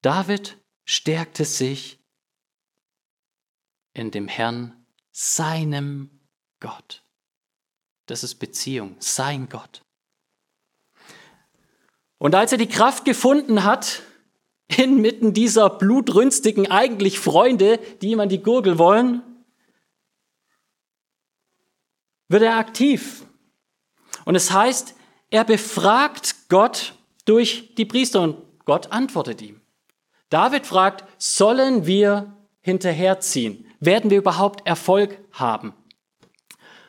David 0.00 0.58
stärkte 0.84 1.44
sich 1.44 2.01
in 3.94 4.10
dem 4.10 4.28
Herrn, 4.28 4.86
seinem 5.10 6.10
Gott. 6.60 7.02
Das 8.06 8.24
ist 8.24 8.36
Beziehung, 8.36 8.96
sein 8.98 9.48
Gott. 9.48 9.82
Und 12.18 12.34
als 12.34 12.52
er 12.52 12.58
die 12.58 12.68
Kraft 12.68 13.04
gefunden 13.04 13.64
hat, 13.64 14.02
inmitten 14.68 15.32
dieser 15.32 15.70
blutrünstigen 15.70 16.70
eigentlich 16.70 17.18
Freunde, 17.18 17.78
die 18.00 18.10
ihm 18.10 18.20
an 18.20 18.28
die 18.28 18.42
Gurgel 18.42 18.78
wollen, 18.78 19.22
wird 22.28 22.42
er 22.42 22.56
aktiv. 22.56 23.26
Und 24.24 24.34
es 24.34 24.50
heißt, 24.50 24.94
er 25.30 25.44
befragt 25.44 26.48
Gott 26.48 26.94
durch 27.24 27.74
die 27.74 27.84
Priester 27.84 28.20
und 28.22 28.36
Gott 28.64 28.92
antwortet 28.92 29.42
ihm. 29.42 29.60
David 30.28 30.66
fragt, 30.66 31.04
sollen 31.18 31.86
wir 31.86 32.36
hinterherziehen? 32.60 33.66
Werden 33.82 34.10
wir 34.10 34.18
überhaupt 34.18 34.64
Erfolg 34.64 35.18
haben? 35.32 35.74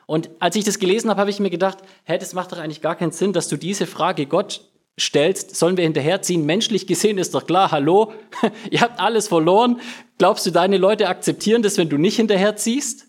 Und 0.05 0.29
als 0.37 0.55
ich 0.55 0.63
das 0.63 0.77
gelesen 0.77 1.09
habe, 1.09 1.19
habe 1.19 1.31
ich 1.31 1.39
mir 1.39 1.49
gedacht, 1.49 1.79
hey, 2.03 2.19
das 2.19 2.33
macht 2.33 2.51
doch 2.51 2.59
eigentlich 2.59 2.81
gar 2.81 2.95
keinen 2.95 3.11
Sinn, 3.11 3.33
dass 3.33 3.47
du 3.47 3.57
diese 3.57 3.87
Frage 3.87 4.27
Gott 4.27 4.69
stellst, 4.99 5.55
sollen 5.55 5.75
wir 5.75 5.85
hinterherziehen? 5.85 6.45
Menschlich 6.45 6.85
gesehen 6.85 7.17
ist 7.17 7.33
doch 7.33 7.47
klar, 7.47 7.71
hallo, 7.71 8.13
ihr 8.69 8.81
habt 8.81 8.99
alles 8.99 9.27
verloren. 9.27 9.81
Glaubst 10.19 10.45
du, 10.45 10.51
deine 10.51 10.77
Leute 10.77 11.07
akzeptieren 11.07 11.63
das, 11.63 11.79
wenn 11.79 11.89
du 11.89 11.97
nicht 11.97 12.17
hinterherziehst? 12.17 13.07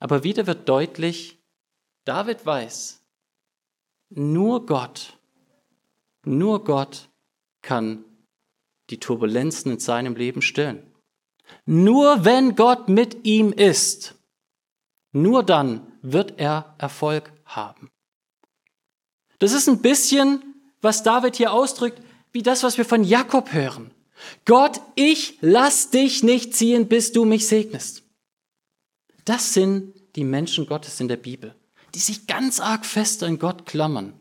Aber 0.00 0.24
wieder 0.24 0.48
wird 0.48 0.68
deutlich, 0.68 1.38
David 2.04 2.44
weiß, 2.44 3.00
nur 4.10 4.66
Gott, 4.66 5.18
nur 6.24 6.64
Gott 6.64 7.10
kann 7.62 8.04
die 8.90 8.98
Turbulenzen 8.98 9.70
in 9.70 9.78
seinem 9.78 10.16
Leben 10.16 10.42
stillen. 10.42 10.91
Nur 11.66 12.24
wenn 12.24 12.56
Gott 12.56 12.88
mit 12.88 13.24
ihm 13.24 13.52
ist, 13.52 14.14
nur 15.12 15.42
dann 15.42 15.86
wird 16.02 16.38
er 16.38 16.74
Erfolg 16.78 17.32
haben. 17.44 17.90
Das 19.38 19.52
ist 19.52 19.68
ein 19.68 19.82
bisschen, 19.82 20.42
was 20.80 21.02
David 21.02 21.36
hier 21.36 21.52
ausdrückt, 21.52 22.02
wie 22.32 22.42
das, 22.42 22.62
was 22.62 22.78
wir 22.78 22.84
von 22.84 23.04
Jakob 23.04 23.52
hören. 23.52 23.92
Gott, 24.44 24.80
ich 24.94 25.38
lass 25.40 25.90
dich 25.90 26.22
nicht 26.22 26.54
ziehen, 26.54 26.88
bis 26.88 27.12
du 27.12 27.24
mich 27.24 27.46
segnest. 27.46 28.02
Das 29.24 29.52
sind 29.52 29.94
die 30.16 30.24
Menschen 30.24 30.66
Gottes 30.66 31.00
in 31.00 31.08
der 31.08 31.16
Bibel, 31.16 31.54
die 31.94 31.98
sich 31.98 32.26
ganz 32.26 32.60
arg 32.60 32.84
fest 32.86 33.22
an 33.22 33.38
Gott 33.38 33.66
klammern 33.66 34.14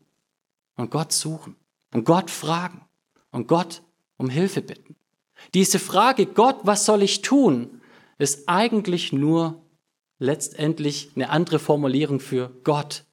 und 0.76 0.92
Gott 0.92 1.12
suchen 1.12 1.56
und 1.94 2.04
Gott 2.04 2.30
fragen 2.30 2.86
und 3.32 3.48
Gott 3.48 3.82
um 4.18 4.30
Hilfe 4.30 4.62
bitten. 4.62 4.96
Diese 5.54 5.80
Frage, 5.80 6.26
Gott, 6.26 6.60
was 6.64 6.86
soll 6.86 7.04
ich 7.04 7.22
tun, 7.22 7.82
ist 8.18 8.48
eigentlich 8.48 9.12
nur 9.12 9.62
letztendlich 10.20 11.12
eine 11.16 11.30
andere 11.30 11.60
Formulierung 11.60 12.20
für 12.20 12.52
Gott, 12.64 13.04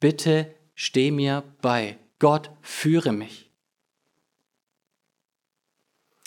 bitte 0.00 0.54
steh 0.74 1.10
mir 1.10 1.42
bei. 1.62 1.98
Gott, 2.18 2.50
führe 2.60 3.12
mich. 3.12 3.50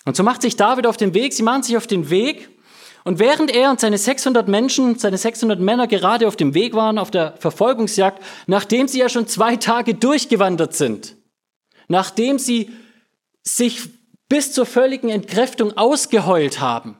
Und 0.04 0.16
so 0.16 0.22
macht 0.22 0.42
sich 0.42 0.56
David 0.56 0.86
auf 0.86 0.96
den 0.96 1.14
Weg, 1.14 1.32
sie 1.32 1.42
machen 1.42 1.62
sich 1.62 1.76
auf 1.76 1.86
den 1.86 2.10
Weg. 2.10 2.50
Und 3.04 3.18
während 3.18 3.50
er 3.50 3.70
und 3.70 3.80
seine 3.80 3.98
600 3.98 4.48
Menschen, 4.48 4.98
seine 4.98 5.18
600 5.18 5.58
Männer 5.60 5.86
gerade 5.86 6.28
auf 6.28 6.36
dem 6.36 6.54
Weg 6.54 6.74
waren, 6.74 6.98
auf 6.98 7.10
der 7.10 7.36
Verfolgungsjagd, 7.36 8.22
nachdem 8.46 8.88
sie 8.88 8.98
ja 8.98 9.08
schon 9.08 9.26
zwei 9.26 9.56
Tage 9.56 9.94
durchgewandert 9.94 10.74
sind, 10.74 11.16
nachdem 11.88 12.38
sie 12.38 12.70
sich 13.42 13.88
bis 14.32 14.50
zur 14.50 14.64
völligen 14.64 15.10
Entkräftung 15.10 15.76
ausgeheult 15.76 16.58
haben, 16.58 16.96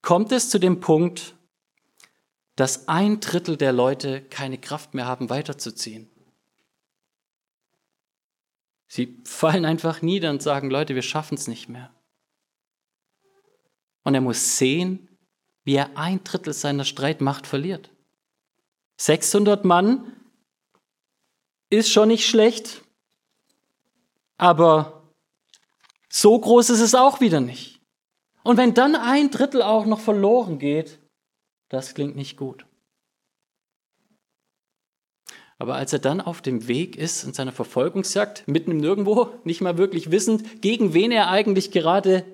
kommt 0.00 0.32
es 0.32 0.50
zu 0.50 0.58
dem 0.58 0.80
Punkt, 0.80 1.36
dass 2.56 2.88
ein 2.88 3.20
Drittel 3.20 3.56
der 3.56 3.72
Leute 3.72 4.20
keine 4.22 4.58
Kraft 4.58 4.94
mehr 4.94 5.06
haben, 5.06 5.30
weiterzuziehen. 5.30 6.10
Sie 8.88 9.22
fallen 9.22 9.64
einfach 9.64 10.02
nieder 10.02 10.28
und 10.28 10.42
sagen, 10.42 10.70
Leute, 10.70 10.96
wir 10.96 11.02
schaffen 11.02 11.36
es 11.36 11.46
nicht 11.46 11.68
mehr. 11.68 11.94
Und 14.02 14.16
er 14.16 14.22
muss 14.22 14.58
sehen, 14.58 15.08
wie 15.62 15.76
er 15.76 15.96
ein 15.96 16.24
Drittel 16.24 16.52
seiner 16.52 16.84
Streitmacht 16.84 17.46
verliert. 17.46 17.90
600 18.96 19.64
Mann 19.64 20.16
ist 21.70 21.92
schon 21.92 22.08
nicht 22.08 22.26
schlecht, 22.26 22.82
aber 24.36 24.98
so 26.14 26.38
groß 26.38 26.68
ist 26.68 26.80
es 26.80 26.94
auch 26.94 27.20
wieder 27.20 27.40
nicht. 27.40 27.80
Und 28.44 28.58
wenn 28.58 28.74
dann 28.74 28.96
ein 28.96 29.30
Drittel 29.30 29.62
auch 29.62 29.86
noch 29.86 30.00
verloren 30.00 30.58
geht, 30.58 30.98
das 31.70 31.94
klingt 31.94 32.16
nicht 32.16 32.36
gut. 32.36 32.66
Aber 35.58 35.76
als 35.76 35.92
er 35.94 36.00
dann 36.00 36.20
auf 36.20 36.42
dem 36.42 36.68
Weg 36.68 36.96
ist 36.96 37.24
in 37.24 37.32
seiner 37.32 37.52
Verfolgungsjagd, 37.52 38.46
mitten 38.46 38.72
im 38.72 38.76
Nirgendwo, 38.76 39.30
nicht 39.44 39.62
mal 39.62 39.78
wirklich 39.78 40.10
wissend, 40.10 40.60
gegen 40.60 40.92
wen 40.92 41.12
er 41.12 41.30
eigentlich 41.30 41.70
gerade 41.70 42.26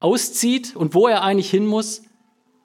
auszieht 0.00 0.74
und 0.74 0.94
wo 0.94 1.06
er 1.06 1.22
eigentlich 1.22 1.50
hin 1.50 1.66
muss, 1.66 2.02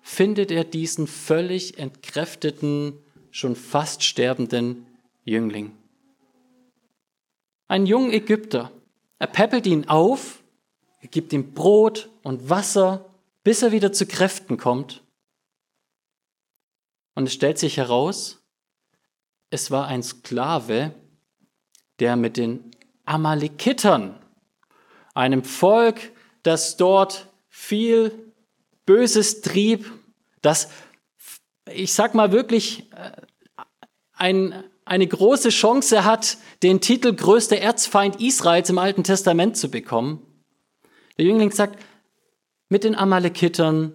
findet 0.01 0.50
er 0.50 0.63
diesen 0.63 1.05
völlig 1.05 1.77
entkräfteten, 1.77 2.98
schon 3.29 3.55
fast 3.55 4.03
sterbenden 4.03 4.88
Jüngling. 5.25 5.77
Ein 7.67 7.86
junger 7.86 8.13
Ägypter. 8.13 8.72
Er 9.23 9.27
peppelt 9.27 9.65
ihn 9.67 9.87
auf, 9.87 10.43
er 10.99 11.07
gibt 11.07 11.31
ihm 11.31 11.53
Brot 11.53 12.09
und 12.23 12.49
Wasser, 12.49 13.09
bis 13.45 13.61
er 13.61 13.71
wieder 13.71 13.93
zu 13.93 14.05
Kräften 14.05 14.57
kommt. 14.57 15.01
Und 17.15 17.27
es 17.27 17.33
stellt 17.33 17.57
sich 17.57 17.77
heraus, 17.77 18.43
es 19.49 19.71
war 19.71 19.87
ein 19.87 20.03
Sklave, 20.03 20.93
der 21.99 22.17
mit 22.17 22.35
den 22.35 22.71
Amalekitern, 23.05 24.21
einem 25.13 25.45
Volk, 25.45 26.11
das 26.41 26.75
dort 26.75 27.29
viel 27.47 28.33
Böses 28.85 29.39
trieb, 29.39 29.89
das, 30.41 30.67
ich 31.71 31.93
sag 31.93 32.13
mal 32.13 32.33
wirklich, 32.33 32.91
äh, 32.91 33.21
ein, 34.11 34.65
eine 34.85 35.07
große 35.07 35.49
Chance 35.49 36.03
hat, 36.03 36.37
den 36.61 36.81
Titel 36.81 37.13
größter 37.13 37.57
Erzfeind 37.57 38.21
Israels 38.21 38.69
im 38.69 38.77
Alten 38.77 39.03
Testament 39.03 39.57
zu 39.57 39.69
bekommen. 39.69 40.21
Der 41.17 41.25
Jüngling 41.25 41.51
sagt, 41.51 41.79
mit 42.69 42.83
den 42.83 42.95
Amalekitern 42.95 43.93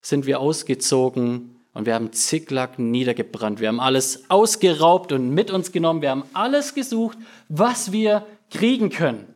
sind 0.00 0.26
wir 0.26 0.40
ausgezogen 0.40 1.56
und 1.74 1.86
wir 1.86 1.94
haben 1.94 2.12
Ziklag 2.12 2.78
niedergebrannt. 2.78 3.60
Wir 3.60 3.68
haben 3.68 3.80
alles 3.80 4.30
ausgeraubt 4.30 5.12
und 5.12 5.30
mit 5.30 5.50
uns 5.50 5.72
genommen. 5.72 6.02
Wir 6.02 6.10
haben 6.10 6.24
alles 6.34 6.74
gesucht, 6.74 7.18
was 7.48 7.92
wir 7.92 8.26
kriegen 8.50 8.90
können. 8.90 9.34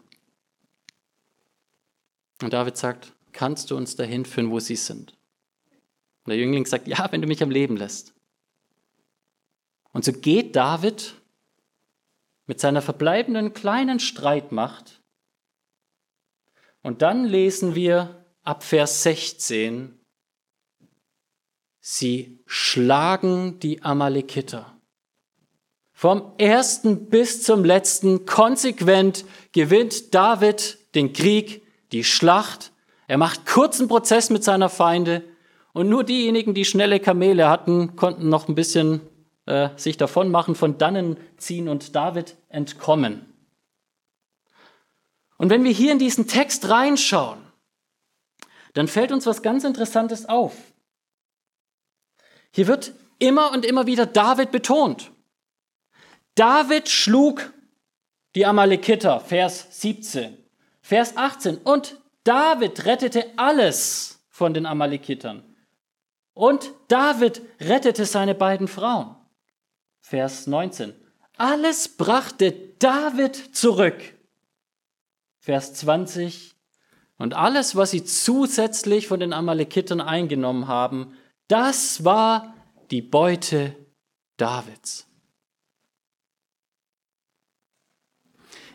Und 2.43 2.53
David 2.53 2.77
sagt, 2.77 3.13
kannst 3.33 3.71
du 3.71 3.77
uns 3.77 3.97
dahin 3.97 4.25
führen, 4.25 4.51
wo 4.51 4.61
sie 4.61 4.77
sind? 4.77 5.13
Und 6.25 6.31
der 6.31 6.37
Jüngling 6.37 6.67
sagt, 6.67 6.89
ja, 6.89 7.07
wenn 7.11 7.23
du 7.23 7.29
mich 7.29 7.43
am 7.43 7.51
Leben 7.51 7.77
lässt. 7.77 8.16
Und 9.97 10.05
so 10.05 10.13
geht 10.13 10.57
David 10.57 11.15
mit 12.45 12.61
seiner 12.61 12.83
verbleibenden 12.83 13.55
kleinen 13.55 13.99
Streitmacht. 13.99 15.01
Und 16.83 17.01
dann 17.01 17.25
lesen 17.25 17.75
wir 17.75 18.27
ab 18.43 18.63
Vers 18.63 19.05
16, 19.05 19.99
sie 21.81 22.43
schlagen 22.45 23.59
die 23.61 23.83
Amalekiter. 23.83 24.79
Vom 25.95 26.35
ersten 26.37 27.09
bis 27.09 27.43
zum 27.43 27.65
letzten 27.65 28.27
konsequent 28.27 29.25
gewinnt 29.53 30.15
David 30.15 30.77
den 30.95 31.15
Krieg, 31.15 31.67
die 31.93 32.05
Schlacht. 32.05 32.71
Er 33.07 33.17
macht 33.17 33.47
kurzen 33.47 33.89
Prozess 33.89 34.29
mit 34.29 34.45
seiner 34.45 34.69
Feinde 34.69 35.25
und 35.73 35.89
nur 35.89 36.05
diejenigen, 36.05 36.53
die 36.53 36.67
schnelle 36.67 37.01
Kamele 37.01 37.49
hatten, 37.49 37.97
konnten 37.97 38.29
noch 38.29 38.47
ein 38.47 38.55
bisschen 38.55 39.01
äh, 39.47 39.71
sich 39.77 39.97
davon 39.97 40.31
machen, 40.31 40.55
von 40.55 40.79
dannen 40.79 41.17
ziehen 41.37 41.69
und 41.69 41.95
David 41.95 42.37
entkommen. 42.49 43.33
Und 45.39 45.51
wenn 45.51 45.65
wir 45.65 45.73
hier 45.73 45.93
in 45.93 45.99
diesen 45.99 46.27
Text 46.27 46.69
reinschauen, 46.69 47.39
dann 48.75 48.89
fällt 48.89 49.13
uns 49.13 49.27
was 49.27 49.43
ganz 49.43 49.65
Interessantes 49.65 50.29
auf. 50.29 50.55
Hier 52.51 52.67
wird 52.67 52.93
immer 53.19 53.53
und 53.53 53.65
immer 53.65 53.87
wieder 53.87 54.07
David 54.07 54.51
betont. 54.51 55.13
David 56.35 56.89
schlug 56.89 57.53
die 58.35 58.45
Amalekiter, 58.45 59.21
Vers 59.21 59.81
17. 59.81 60.37
Vers 60.83 61.17
18. 61.17 61.59
Und 61.59 62.01
David 62.25 62.85
rettete 62.85 63.33
alles 63.37 64.23
von 64.29 64.53
den 64.53 64.67
Amalekitern. 64.67 65.43
Und 66.35 66.71
David 66.89 67.41
rettete 67.61 68.05
seine 68.05 68.35
beiden 68.35 68.69
Frauen. 68.69 69.16
Vers 70.09 70.47
19. 70.47 70.95
Alles 71.37 71.89
brachte 71.89 72.53
David 72.79 73.57
zurück. 73.57 74.15
Vers 75.41 75.75
20. 75.75 76.55
Und 77.19 77.35
alles, 77.35 77.75
was 77.75 77.91
sie 77.91 78.05
zusätzlich 78.05 79.09
von 79.09 79.19
den 79.19 79.33
Amalekitern 79.33 80.01
eingenommen 80.01 80.69
haben, 80.69 81.17
das 81.49 82.05
war 82.05 82.55
die 82.93 83.03
Beute 83.03 83.75
Davids. 84.37 85.09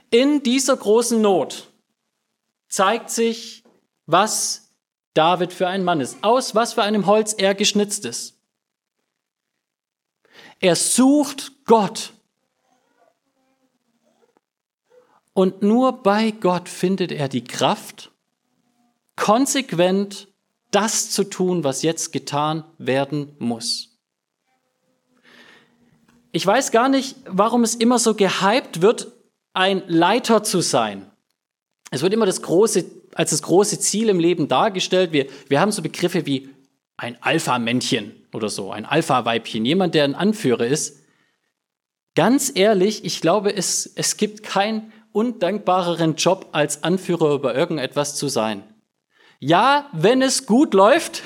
In 0.10 0.44
dieser 0.44 0.76
großen 0.76 1.22
Not 1.22 1.72
zeigt 2.68 3.10
sich, 3.10 3.64
was 4.06 4.74
David 5.14 5.54
für 5.54 5.70
ein 5.70 5.86
Mann 5.86 6.02
ist, 6.02 6.22
aus 6.26 6.56
was 6.56 6.74
für 6.74 6.84
einem 6.84 7.06
Holz 7.06 7.32
er 7.32 7.56
geschnitzt 7.56 8.04
ist. 8.04 8.41
Er 10.62 10.76
sucht 10.76 11.66
Gott. 11.66 12.14
Und 15.34 15.64
nur 15.64 16.04
bei 16.04 16.32
Gott 16.32 16.70
findet 16.70 17.12
er 17.12 17.28
die 17.28 17.44
Kraft, 17.44 18.12
konsequent 19.16 20.28
das 20.70 21.10
zu 21.10 21.24
tun, 21.24 21.64
was 21.64 21.82
jetzt 21.82 22.14
getan 22.14 22.64
werden 22.78 23.36
muss. 23.40 23.98
Ich 26.32 26.46
weiß 26.46 26.72
gar 26.72 26.90
nicht, 26.90 27.16
warum 27.26 27.64
es 27.64 27.76
immer 27.76 27.98
so 27.98 28.14
gehypt 28.14 28.82
wird, 28.82 29.12
ein 29.54 29.84
Leiter 29.88 30.44
zu 30.44 30.62
sein. 30.62 31.10
Es 31.90 32.04
wird 32.04 32.14
immer 32.14 32.26
das 32.26 32.42
große, 32.42 32.86
als 33.16 33.32
das 33.32 33.42
große 33.42 33.80
Ziel 33.80 34.10
im 34.10 34.20
Leben 34.20 34.48
dargestellt. 34.48 35.12
Wir, 35.12 35.28
wir 35.48 35.60
haben 35.60 35.72
so 35.72 35.82
Begriffe 35.82 36.26
wie 36.26 36.50
ein 36.98 37.18
Alpha-Männchen 37.22 38.21
oder 38.34 38.50
so, 38.50 38.72
ein 38.72 38.86
Alpha-Weibchen, 38.86 39.66
jemand, 39.66 39.96
der 39.96 40.04
ein 40.04 40.16
Anführer 40.16 40.66
ist. 40.66 41.00
Ganz 42.16 42.52
ehrlich, 42.54 43.06
ich 43.06 43.22
glaube, 43.22 43.56
es, 43.56 43.86
es 43.96 44.18
gibt 44.18 44.44
keinen 44.44 44.92
undankbareren 45.12 46.16
Job, 46.16 46.50
als 46.52 46.84
Anführer 46.84 47.34
über 47.34 47.56
irgendetwas 47.56 48.16
zu 48.16 48.28
sein. 48.28 48.64
Ja, 49.40 49.90
wenn 49.94 50.22
es 50.22 50.46
gut 50.46 50.74
läuft, 50.74 51.24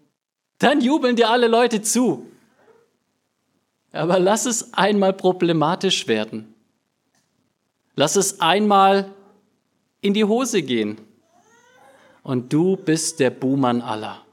dann 0.58 0.80
jubeln 0.80 1.16
dir 1.16 1.30
alle 1.30 1.48
Leute 1.48 1.82
zu. 1.82 2.26
Aber 3.92 4.18
lass 4.18 4.44
es 4.46 4.74
einmal 4.74 5.12
problematisch 5.12 6.08
werden. 6.08 6.54
Lass 7.96 8.16
es 8.16 8.40
einmal 8.40 9.12
in 10.00 10.14
die 10.14 10.24
Hose 10.24 10.62
gehen. 10.62 10.98
Und 12.22 12.52
du 12.52 12.76
bist 12.76 13.20
der 13.20 13.30
Buhmann 13.30 13.82
aller. 13.82 14.23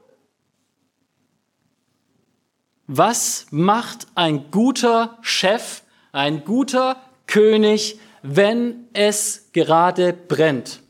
Was 2.94 3.46
macht 3.50 4.06
ein 4.16 4.50
guter 4.50 5.16
Chef, 5.22 5.82
ein 6.12 6.44
guter 6.44 7.00
König, 7.26 7.98
wenn 8.20 8.86
es 8.92 9.48
gerade 9.52 10.12
brennt? 10.12 10.82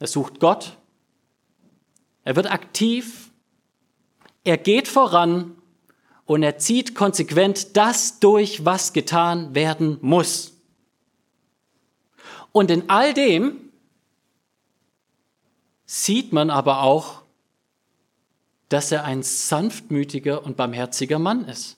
Er 0.00 0.08
sucht 0.08 0.40
Gott, 0.40 0.76
er 2.24 2.34
wird 2.34 2.50
aktiv, 2.50 3.30
er 4.42 4.56
geht 4.58 4.88
voran 4.88 5.56
und 6.24 6.42
er 6.42 6.58
zieht 6.58 6.96
konsequent 6.96 7.76
das 7.76 8.18
durch, 8.18 8.64
was 8.64 8.92
getan 8.92 9.54
werden 9.54 9.98
muss. 10.02 10.54
Und 12.50 12.72
in 12.72 12.90
all 12.90 13.14
dem 13.14 13.70
sieht 15.84 16.32
man 16.32 16.50
aber 16.50 16.82
auch, 16.82 17.22
dass 18.68 18.90
er 18.92 19.04
ein 19.04 19.22
sanftmütiger 19.22 20.44
und 20.44 20.56
barmherziger 20.56 21.18
Mann 21.18 21.44
ist. 21.46 21.76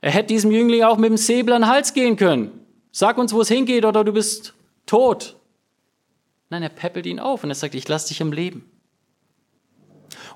Er 0.00 0.10
hätte 0.10 0.28
diesem 0.28 0.50
Jüngling 0.50 0.82
auch 0.82 0.98
mit 0.98 1.10
dem 1.10 1.16
Säbel 1.16 1.52
an 1.52 1.62
den 1.62 1.68
Hals 1.68 1.92
gehen 1.92 2.16
können. 2.16 2.60
Sag 2.92 3.18
uns, 3.18 3.32
wo 3.32 3.40
es 3.40 3.48
hingeht, 3.48 3.84
oder 3.84 4.04
du 4.04 4.12
bist 4.12 4.54
tot. 4.86 5.36
Nein, 6.48 6.62
er 6.62 6.68
peppelt 6.68 7.06
ihn 7.06 7.18
auf 7.18 7.42
und 7.42 7.50
er 7.50 7.54
sagt, 7.54 7.74
ich 7.74 7.88
lasse 7.88 8.08
dich 8.08 8.22
am 8.22 8.32
Leben. 8.32 8.70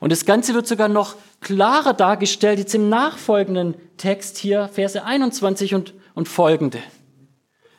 Und 0.00 0.10
das 0.10 0.24
Ganze 0.24 0.54
wird 0.54 0.66
sogar 0.66 0.88
noch 0.88 1.14
klarer 1.40 1.94
dargestellt, 1.94 2.58
jetzt 2.58 2.74
im 2.74 2.88
nachfolgenden 2.88 3.74
Text 3.96 4.38
hier, 4.38 4.68
Verse 4.68 5.02
21 5.02 5.74
und, 5.74 5.94
und 6.14 6.28
folgende. 6.28 6.82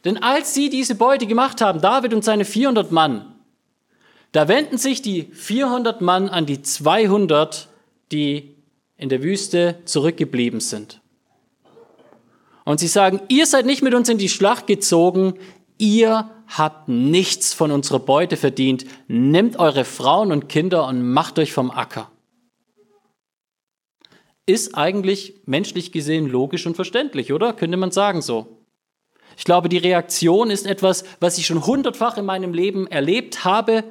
Denn 0.05 0.17
als 0.17 0.53
sie 0.53 0.69
diese 0.69 0.95
Beute 0.95 1.27
gemacht 1.27 1.61
haben, 1.61 1.81
David 1.81 2.13
und 2.13 2.23
seine 2.23 2.45
400 2.45 2.91
Mann, 2.91 3.30
da 4.31 4.47
wenden 4.47 4.77
sich 4.77 5.01
die 5.01 5.23
400 5.23 6.01
Mann 6.01 6.29
an 6.29 6.45
die 6.45 6.61
200, 6.61 7.67
die 8.11 8.55
in 8.97 9.09
der 9.09 9.23
Wüste 9.23 9.79
zurückgeblieben 9.85 10.59
sind. 10.59 11.01
Und 12.63 12.79
sie 12.79 12.87
sagen, 12.87 13.21
ihr 13.27 13.45
seid 13.45 13.65
nicht 13.65 13.81
mit 13.81 13.93
uns 13.93 14.07
in 14.07 14.17
die 14.17 14.29
Schlacht 14.29 14.67
gezogen, 14.67 15.33
ihr 15.77 16.29
habt 16.47 16.87
nichts 16.87 17.53
von 17.53 17.71
unserer 17.71 17.99
Beute 17.99 18.37
verdient, 18.37 18.85
nehmt 19.07 19.57
eure 19.57 19.83
Frauen 19.83 20.31
und 20.31 20.47
Kinder 20.47 20.85
und 20.87 21.01
macht 21.11 21.39
euch 21.39 21.53
vom 21.53 21.71
Acker. 21.71 22.11
Ist 24.45 24.75
eigentlich 24.75 25.41
menschlich 25.45 25.91
gesehen 25.91 26.27
logisch 26.27 26.65
und 26.67 26.75
verständlich, 26.75 27.33
oder? 27.33 27.53
Könnte 27.53 27.77
man 27.77 27.91
sagen 27.91 28.21
so. 28.21 28.65
Ich 29.37 29.45
glaube, 29.45 29.69
die 29.69 29.77
Reaktion 29.77 30.51
ist 30.51 30.67
etwas, 30.67 31.03
was 31.19 31.37
ich 31.37 31.47
schon 31.47 31.65
hundertfach 31.65 32.17
in 32.17 32.25
meinem 32.25 32.53
Leben 32.53 32.85
erlebt 32.87 33.45
habe, 33.45 33.83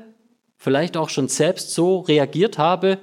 vielleicht 0.61 0.99
auch 0.99 1.09
schon 1.09 1.29
selbst 1.29 1.73
so 1.73 2.01
reagiert 2.01 2.59
habe. 2.59 2.99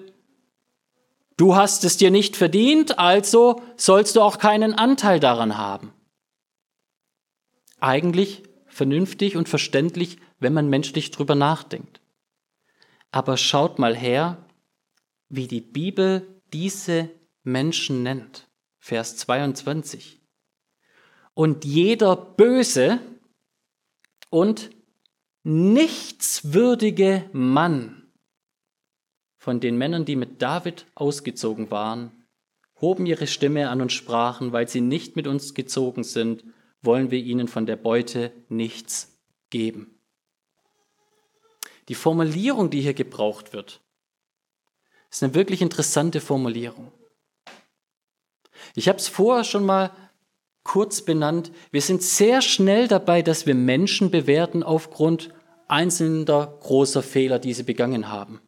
Du 1.37 1.55
hast 1.55 1.83
es 1.83 1.97
dir 1.97 2.11
nicht 2.11 2.37
verdient, 2.37 2.99
also 2.99 3.63
sollst 3.75 4.15
du 4.15 4.21
auch 4.21 4.37
keinen 4.37 4.75
Anteil 4.75 5.19
daran 5.19 5.57
haben. 5.57 5.91
Eigentlich 7.79 8.43
vernünftig 8.67 9.35
und 9.35 9.49
verständlich, 9.49 10.17
wenn 10.39 10.53
man 10.53 10.69
menschlich 10.69 11.09
drüber 11.09 11.33
nachdenkt. 11.33 11.99
Aber 13.09 13.37
schaut 13.37 13.79
mal 13.79 13.95
her, 13.95 14.37
wie 15.27 15.47
die 15.47 15.61
Bibel 15.61 16.41
diese 16.53 17.09
Menschen 17.41 18.03
nennt. 18.03 18.47
Vers 18.77 19.17
22. 19.17 20.21
Und 21.33 21.65
jeder 21.65 22.15
böse 22.15 22.99
und 24.29 24.69
nichtswürdige 25.47 27.29
Mann 27.31 28.11
von 29.37 29.61
den 29.61 29.77
Männern, 29.77 30.03
die 30.03 30.17
mit 30.17 30.41
David 30.41 30.85
ausgezogen 30.93 31.71
waren, 31.71 32.27
hoben 32.81 33.05
ihre 33.05 33.27
Stimme 33.27 33.69
an 33.69 33.81
und 33.81 33.93
sprachen, 33.93 34.51
weil 34.51 34.67
sie 34.67 34.81
nicht 34.81 35.15
mit 35.15 35.25
uns 35.25 35.53
gezogen 35.53 36.03
sind, 36.03 36.43
wollen 36.81 37.11
wir 37.11 37.19
ihnen 37.19 37.47
von 37.47 37.65
der 37.65 37.77
Beute 37.77 38.33
nichts 38.49 39.17
geben. 39.49 40.01
Die 41.87 41.95
Formulierung, 41.95 42.69
die 42.69 42.81
hier 42.81 42.93
gebraucht 42.93 43.53
wird, 43.53 43.81
ist 45.09 45.23
eine 45.23 45.33
wirklich 45.33 45.61
interessante 45.61 46.19
Formulierung. 46.19 46.91
Ich 48.75 48.89
habe 48.89 48.97
es 48.97 49.07
vorher 49.07 49.45
schon 49.45 49.65
mal 49.65 49.95
kurz 50.65 51.03
benannt. 51.03 51.53
Wir 51.71 51.81
sind 51.81 52.03
sehr 52.03 52.41
schnell 52.41 52.89
dabei, 52.89 53.21
dass 53.21 53.45
wir 53.45 53.55
Menschen 53.55 54.11
bewerten 54.11 54.61
aufgrund 54.61 55.33
einzelner 55.67 56.53
großer 56.61 57.03
Fehler, 57.03 57.39
die 57.39 57.53
sie 57.53 57.63
begangen 57.63 58.09
haben. 58.09 58.41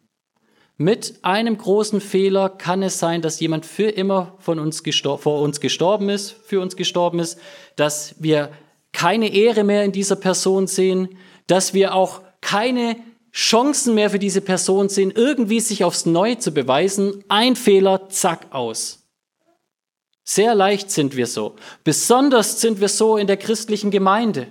Mit 0.77 1.15
einem 1.23 1.57
großen 1.57 1.99
Fehler 1.99 2.49
kann 2.49 2.83
es 2.83 2.99
sein, 2.99 3.21
dass 3.21 3.41
jemand 3.41 3.65
für 3.65 3.89
immer 3.89 4.37
von 4.39 4.59
uns 4.59 4.81
vor 5.17 5.41
uns 5.41 5.59
gestorben 5.59 6.07
ist, 6.07 6.31
für 6.31 6.61
uns 6.61 6.77
gestorben 6.77 7.19
ist, 7.19 7.37
dass 7.75 8.15
wir 8.19 8.51
keine 8.93 9.33
Ehre 9.33 9.65
mehr 9.65 9.83
in 9.83 9.91
dieser 9.91 10.15
Person 10.15 10.67
sehen, 10.67 11.09
dass 11.47 11.73
wir 11.73 11.93
auch 11.93 12.21
keine 12.39 12.95
Chancen 13.33 13.93
mehr 13.93 14.09
für 14.09 14.19
diese 14.19 14.41
Person 14.41 14.89
sehen, 14.89 15.11
irgendwie 15.13 15.59
sich 15.59 15.83
aufs 15.83 16.05
Neue 16.05 16.39
zu 16.39 16.51
beweisen. 16.51 17.23
Ein 17.27 17.55
Fehler, 17.55 18.09
zack, 18.09 18.47
aus. 18.51 18.99
Sehr 20.23 20.55
leicht 20.55 20.91
sind 20.91 21.15
wir 21.15 21.27
so. 21.27 21.55
Besonders 21.83 22.61
sind 22.61 22.79
wir 22.79 22.87
so 22.87 23.17
in 23.17 23.27
der 23.27 23.37
christlichen 23.37 23.91
Gemeinde. 23.91 24.47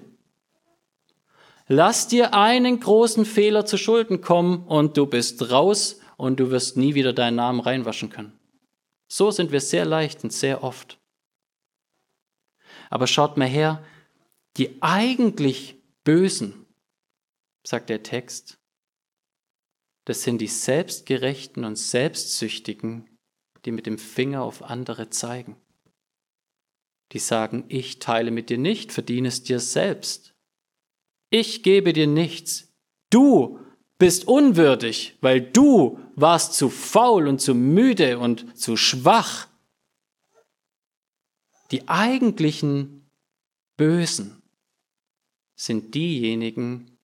Lass 1.71 2.09
dir 2.09 2.33
einen 2.33 2.81
großen 2.81 3.27
Fehler 3.27 3.67
zu 3.67 3.77
Schulden 3.77 4.23
kommen 4.23 4.67
und 4.67 4.97
du 4.97 5.05
bist 5.05 5.51
raus 5.51 6.01
und 6.17 6.41
du 6.41 6.51
wirst 6.51 6.79
nie 6.79 6.95
wieder 6.95 7.13
deinen 7.13 7.37
Namen 7.37 7.61
reinwaschen 7.61 8.09
können. 8.09 8.33
So 9.11 9.31
sind 9.31 9.53
wir 9.53 9.61
sehr 9.61 9.85
leicht 9.85 10.25
und 10.25 10.33
sehr 10.33 10.65
oft. 10.65 10.99
Aber 12.89 13.07
schaut 13.07 13.37
mal 13.37 13.49
her, 13.49 13.85
die 14.57 14.83
eigentlich 14.83 15.77
Bösen, 16.05 16.67
sagt 17.67 17.91
der 17.91 18.03
Text, 18.03 18.59
das 20.07 20.23
sind 20.23 20.39
die 20.41 20.47
Selbstgerechten 20.47 21.67
und 21.67 21.77
Selbstsüchtigen, 21.77 23.11
die 23.67 23.73
mit 23.73 23.85
dem 23.85 23.99
Finger 23.99 24.43
auf 24.43 24.63
andere 24.63 25.11
zeigen. 25.11 25.57
Die 27.13 27.19
sagen, 27.19 27.65
ich 27.69 27.99
teile 27.99 28.31
mit 28.31 28.49
dir 28.49 28.57
nicht, 28.57 28.91
verdiene 28.91 29.29
es 29.29 29.43
dir 29.43 29.61
selbst. 29.61 30.28
Ich 31.31 31.63
gebe 31.63 31.93
dir 31.93 32.07
nichts. 32.07 32.73
Du 33.11 33.61
bist 33.99 34.27
unwürdig, 34.29 35.17
weil 35.21 35.41
du 35.41 35.99
warst 36.15 36.55
zu 36.55 36.71
faul 36.71 37.29
und 37.29 37.41
zu 37.41 37.55
müde 37.55 38.19
und 38.19 38.59
zu 38.59 38.77
schwach. 38.77 39.49
Die 41.71 41.89
eigentlichen 41.89 43.11
Bösen 43.77 44.43
sind 45.55 45.95
diejenigen, 45.95 46.99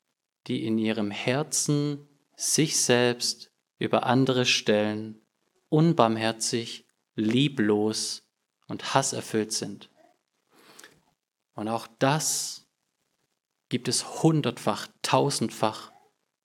die 0.47 0.65
in 0.65 0.79
ihrem 0.79 1.11
Herzen 1.11 2.09
sich 2.37 2.77
selbst 2.81 3.51
über 3.79 4.05
andere 4.07 4.47
stellen, 4.47 5.21
unbarmherzig, 5.69 6.87
lieblos 7.17 8.27
und 8.69 8.95
hasserfüllt 8.95 9.53
sind. 9.53 9.91
Und 11.55 11.69
auch 11.69 11.87
das 11.99 12.64
gibt 13.75 13.89
es 13.89 14.23
hundertfach, 14.23 14.87
tausendfach 15.03 15.91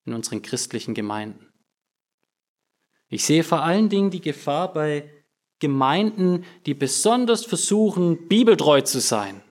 in 0.03 0.15
unseren 0.15 0.41
christlichen 0.41 0.95
Gemeinden. 0.95 1.53
Ich 3.07 3.23
sehe 3.23 3.43
vor 3.43 3.61
allen 3.61 3.87
Dingen 3.87 4.09
die 4.09 4.19
Gefahr 4.19 4.73
bei 4.73 5.07
Gemeinden, 5.59 6.43
die 6.65 6.73
besonders 6.73 7.45
versuchen, 7.45 8.27
bibeltreu 8.27 8.81
zu 8.81 8.99
sein, 8.99 9.43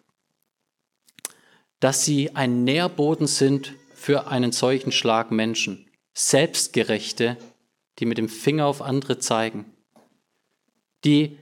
dass 1.78 2.04
sie 2.04 2.34
ein 2.34 2.64
Nährboden 2.64 3.28
sind 3.28 3.76
für 3.94 4.26
einen 4.26 4.50
solchen 4.50 4.90
Schlag 4.90 5.30
Menschen. 5.30 5.88
Selbstgerechte, 6.14 7.36
die 8.00 8.06
mit 8.06 8.18
dem 8.18 8.28
Finger 8.28 8.66
auf 8.66 8.82
andere 8.82 9.20
zeigen, 9.20 9.72
die 11.04 11.38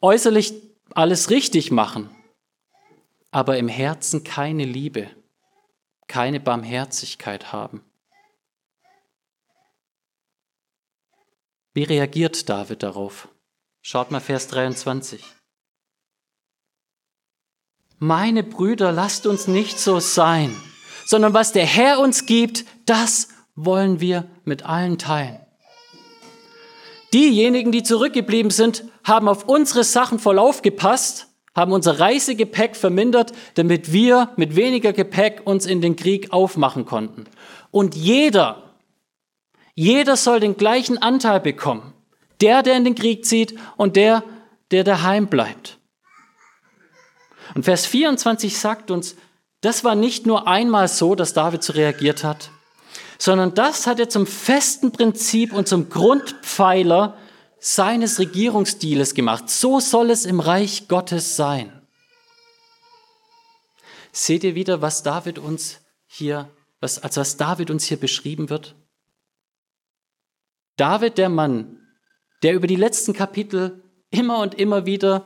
äußerlich 0.00 0.54
alles 0.90 1.30
richtig 1.30 1.70
machen, 1.70 2.10
aber 3.30 3.58
im 3.58 3.68
Herzen 3.68 4.24
keine 4.24 4.64
Liebe, 4.64 5.08
keine 6.08 6.40
Barmherzigkeit 6.40 7.52
haben. 7.52 7.84
Wie 11.74 11.84
reagiert 11.84 12.48
David 12.48 12.82
darauf? 12.82 13.28
Schaut 13.80 14.10
mal 14.10 14.20
Vers 14.20 14.48
23. 14.48 15.24
Meine 17.98 18.42
Brüder, 18.42 18.92
lasst 18.92 19.26
uns 19.26 19.46
nicht 19.46 19.78
so 19.78 20.00
sein, 20.00 20.54
sondern 21.06 21.34
was 21.34 21.52
der 21.52 21.64
Herr 21.64 21.98
uns 21.98 22.26
gibt, 22.26 22.64
das 22.84 23.28
wollen 23.54 24.00
wir 24.00 24.28
mit 24.44 24.64
allen 24.64 24.98
teilen. 24.98 25.38
Diejenigen, 27.12 27.72
die 27.72 27.82
zurückgeblieben 27.82 28.50
sind, 28.50 28.84
haben 29.04 29.28
auf 29.28 29.44
unsere 29.44 29.84
Sachen 29.84 30.18
voll 30.18 30.38
aufgepasst, 30.38 31.28
haben 31.54 31.72
unser 31.72 32.00
Reisegepäck 32.00 32.76
vermindert, 32.76 33.32
damit 33.54 33.92
wir 33.92 34.30
mit 34.36 34.56
weniger 34.56 34.92
Gepäck 34.92 35.42
uns 35.44 35.66
in 35.66 35.80
den 35.80 35.96
Krieg 35.96 36.32
aufmachen 36.32 36.86
konnten. 36.86 37.24
Und 37.70 37.94
jeder, 37.94 38.70
jeder 39.74 40.16
soll 40.16 40.40
den 40.40 40.56
gleichen 40.56 40.98
Anteil 40.98 41.40
bekommen. 41.40 41.92
Der, 42.40 42.62
der 42.62 42.76
in 42.76 42.84
den 42.84 42.94
Krieg 42.94 43.24
zieht 43.24 43.58
und 43.76 43.96
der, 43.96 44.24
der 44.70 44.84
daheim 44.84 45.26
bleibt. 45.26 45.78
Und 47.54 47.64
Vers 47.64 47.86
24 47.86 48.58
sagt 48.58 48.90
uns, 48.90 49.16
das 49.60 49.84
war 49.84 49.94
nicht 49.94 50.26
nur 50.26 50.48
einmal 50.48 50.88
so, 50.88 51.14
dass 51.14 51.34
David 51.34 51.62
so 51.62 51.74
reagiert 51.74 52.24
hat, 52.24 52.50
sondern 53.18 53.54
das 53.54 53.86
hat 53.86 54.00
er 54.00 54.08
zum 54.08 54.26
festen 54.26 54.90
Prinzip 54.90 55.52
und 55.52 55.68
zum 55.68 55.88
Grundpfeiler 55.88 57.16
seines 57.62 58.18
Regierungsstiles 58.18 59.14
gemacht. 59.14 59.48
So 59.48 59.78
soll 59.78 60.10
es 60.10 60.26
im 60.26 60.40
Reich 60.40 60.88
Gottes 60.88 61.36
sein. 61.36 61.72
Seht 64.10 64.42
ihr 64.42 64.56
wieder, 64.56 64.82
was 64.82 65.04
David 65.04 65.38
uns 65.38 65.80
hier, 66.06 66.50
was, 66.80 66.98
als 66.98 67.16
was 67.16 67.36
David 67.36 67.70
uns 67.70 67.84
hier 67.84 67.98
beschrieben 67.98 68.50
wird? 68.50 68.74
David, 70.76 71.18
der 71.18 71.28
Mann, 71.28 71.86
der 72.42 72.54
über 72.54 72.66
die 72.66 72.76
letzten 72.76 73.12
Kapitel 73.12 73.80
immer 74.10 74.40
und 74.40 74.54
immer 74.54 74.84
wieder 74.84 75.24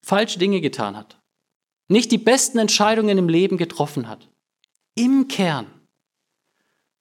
falsche 0.00 0.38
Dinge 0.38 0.60
getan 0.60 0.96
hat, 0.96 1.20
nicht 1.88 2.12
die 2.12 2.18
besten 2.18 2.58
Entscheidungen 2.58 3.18
im 3.18 3.28
Leben 3.28 3.56
getroffen 3.58 4.08
hat. 4.08 4.28
Im 4.94 5.26
Kern 5.26 5.66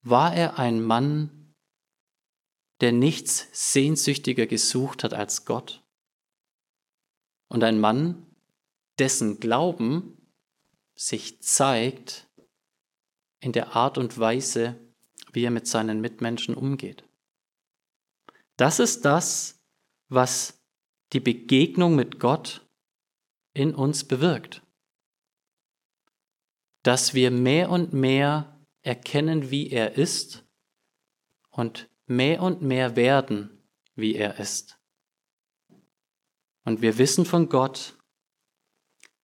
war 0.01 0.33
er 0.33 0.57
ein 0.57 0.81
Mann, 0.81 1.36
der 2.81 2.91
nichts 2.91 3.47
sehnsüchtiger 3.51 4.45
gesucht 4.45 5.03
hat 5.03 5.13
als 5.13 5.45
Gott 5.45 5.83
und 7.49 7.63
ein 7.63 7.79
Mann, 7.79 8.25
dessen 8.99 9.39
Glauben 9.39 10.31
sich 10.95 11.41
zeigt 11.41 12.27
in 13.39 13.51
der 13.51 13.75
Art 13.75 13.97
und 13.97 14.17
Weise, 14.17 14.79
wie 15.31 15.43
er 15.43 15.51
mit 15.51 15.67
seinen 15.67 16.01
Mitmenschen 16.01 16.55
umgeht. 16.55 17.03
Das 18.55 18.79
ist 18.79 19.05
das, 19.05 19.63
was 20.09 20.59
die 21.13 21.19
Begegnung 21.19 21.95
mit 21.95 22.19
Gott 22.19 22.67
in 23.53 23.73
uns 23.75 24.03
bewirkt. 24.03 24.63
Dass 26.83 27.13
wir 27.13 27.31
mehr 27.31 27.69
und 27.69 27.93
mehr 27.93 28.59
erkennen, 28.81 29.51
wie 29.51 29.69
er 29.69 29.93
ist 29.95 30.45
und 31.49 31.89
mehr 32.07 32.41
und 32.41 32.61
mehr 32.61 32.95
werden, 32.95 33.61
wie 33.95 34.15
er 34.15 34.39
ist. 34.39 34.79
Und 36.63 36.81
wir 36.81 36.97
wissen 36.97 37.25
von 37.25 37.49
Gott, 37.49 37.95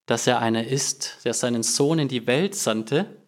dass 0.05 0.27
er 0.27 0.39
einer 0.39 0.67
ist, 0.67 1.19
der 1.25 1.33
seinen 1.33 1.63
Sohn 1.63 1.99
in 1.99 2.07
die 2.07 2.27
Welt 2.27 2.55
sandte, 2.55 3.27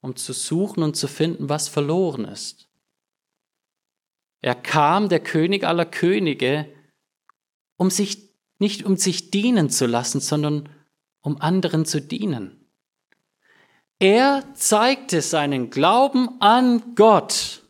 um 0.00 0.16
zu 0.16 0.32
suchen 0.32 0.82
und 0.82 0.96
zu 0.96 1.08
finden, 1.08 1.48
was 1.48 1.68
verloren 1.68 2.24
ist. 2.24 2.68
Er 4.40 4.54
kam, 4.54 5.08
der 5.08 5.20
König 5.20 5.64
aller 5.64 5.86
Könige, 5.86 6.68
um 7.76 7.90
sich 7.90 8.34
nicht 8.58 8.84
um 8.84 8.96
sich 8.96 9.30
dienen 9.30 9.68
zu 9.68 9.86
lassen, 9.86 10.20
sondern 10.20 10.68
um 11.20 11.40
anderen 11.40 11.84
zu 11.84 12.00
dienen. 12.00 12.68
Er 13.98 14.44
zeigte 14.54 15.22
seinen 15.22 15.70
Glauben 15.70 16.40
an 16.40 16.94
Gott 16.94 17.63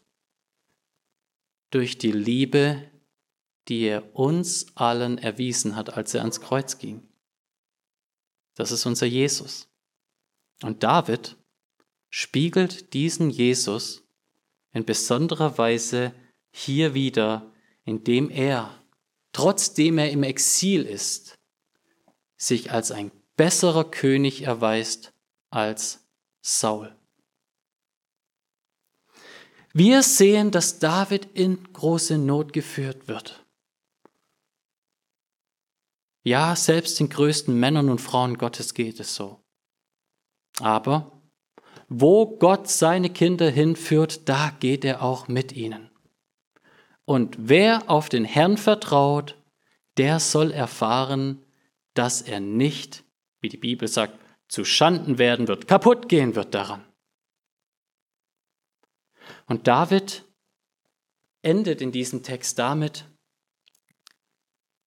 durch 1.75 1.99
die 1.99 2.13
Liebe, 2.13 2.89
die 3.67 3.81
er 3.81 4.15
uns 4.15 4.67
allen 4.77 5.19
erwiesen 5.19 5.75
hat, 5.75 5.95
als 5.95 6.15
er 6.15 6.21
ans 6.21 6.41
Kreuz 6.41 6.79
ging. 6.79 7.03
Das 8.55 8.71
ist 8.71 8.87
unser 8.87 9.07
Jesus. 9.07 9.69
Und 10.63 10.85
David 10.85 11.37
spiegelt 12.11 12.95
diesen 12.95 13.29
Jesus 13.29 14.05
in 14.73 14.85
besonderer 14.85 15.59
Weise 15.59 16.15
hier 16.53 16.95
wieder, 16.95 17.53
indem 17.85 18.31
er, 18.31 18.81
trotzdem 19.33 19.99
er 19.99 20.13
im 20.13 20.23
Exil 20.23 20.83
ist, 20.83 21.41
sich 22.37 22.71
als 22.71 22.93
ein 22.93 23.11
besserer 23.37 23.91
König 23.91 24.43
erweist 24.43 25.13
als 25.51 26.07
Saul. 26.41 26.95
Wir 29.77 30.05
sehen, 30.05 30.53
dass 30.53 30.79
David 30.79 31.27
in 31.35 31.59
große 31.73 32.17
Not 32.17 32.53
geführt 32.53 33.09
wird. 33.09 33.45
Ja, 36.23 36.55
selbst 36.55 37.01
den 37.01 37.09
größten 37.09 37.59
Männern 37.59 37.91
und 37.91 38.01
Frauen 38.01 38.39
Gottes 38.39 38.75
geht 38.75 39.01
es 39.01 39.17
so. 39.17 39.41
Aber 40.61 41.21
wo 41.89 42.39
Gott 42.39 42.69
seine 42.69 43.11
Kinder 43.11 43.51
hinführt, 43.51 44.29
da 44.29 44.53
geht 44.61 44.85
er 44.85 45.03
auch 45.03 45.27
mit 45.27 45.53
ihnen. 45.53 45.91
Und 47.05 47.37
wer 47.39 47.91
auf 47.91 48.09
den 48.09 48.25
Herrn 48.25 48.57
vertraut, 48.57 49.37
der 49.97 50.21
soll 50.21 50.53
erfahren, 50.53 51.45
dass 51.95 52.23
er 52.23 52.39
nicht, 52.39 53.03
wie 53.41 53.49
die 53.49 53.57
Bibel 53.57 53.89
sagt, 53.89 54.19
zu 54.47 54.65
Schanden 54.65 55.19
werden 55.19 55.49
wird, 55.49 55.67
kaputt 55.67 56.09
gehen 56.09 56.37
wird 56.37 56.55
daran. 56.55 56.85
Und 59.47 59.67
David 59.67 60.25
endet 61.43 61.81
in 61.81 61.93
diesem 61.93 62.23
Text 62.23 62.59
damit, 62.59 63.05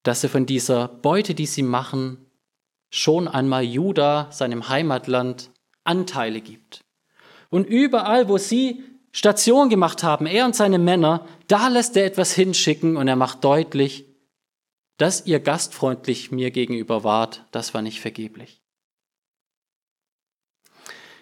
dass 0.03 0.23
er 0.23 0.29
von 0.29 0.45
dieser 0.45 0.87
Beute, 0.87 1.35
die 1.35 1.45
sie 1.45 1.63
machen, 1.63 2.31
schon 2.89 3.27
einmal 3.27 3.63
Juda, 3.63 4.31
seinem 4.31 4.69
Heimatland, 4.69 5.51
Anteile 5.83 6.41
gibt. 6.41 6.81
Und 7.49 7.65
überall, 7.65 8.27
wo 8.27 8.37
sie 8.37 8.83
Station 9.11 9.69
gemacht 9.69 10.03
haben, 10.03 10.25
er 10.25 10.45
und 10.45 10.55
seine 10.55 10.79
Männer, 10.79 11.27
da 11.47 11.67
lässt 11.69 11.95
er 11.97 12.05
etwas 12.05 12.33
hinschicken 12.33 12.97
und 12.97 13.07
er 13.07 13.15
macht 13.15 13.43
deutlich, 13.43 14.05
dass 14.97 15.25
ihr 15.25 15.39
gastfreundlich 15.39 16.31
mir 16.31 16.51
gegenüber 16.51 17.03
wart, 17.03 17.45
das 17.51 17.73
war 17.73 17.81
nicht 17.81 18.01
vergeblich. 18.01 18.61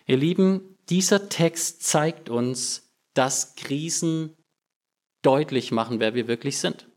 Ihr 0.07 0.17
Lieben, 0.17 0.77
dieser 0.89 1.29
Text 1.29 1.83
zeigt 1.83 2.29
uns, 2.29 2.84
dass 3.15 3.55
Krisen 3.55 4.37
deutlich 5.23 5.71
machen, 5.71 5.99
wer 5.99 6.13
wir 6.13 6.27
wirklich 6.27 6.59
sind. 6.59 6.87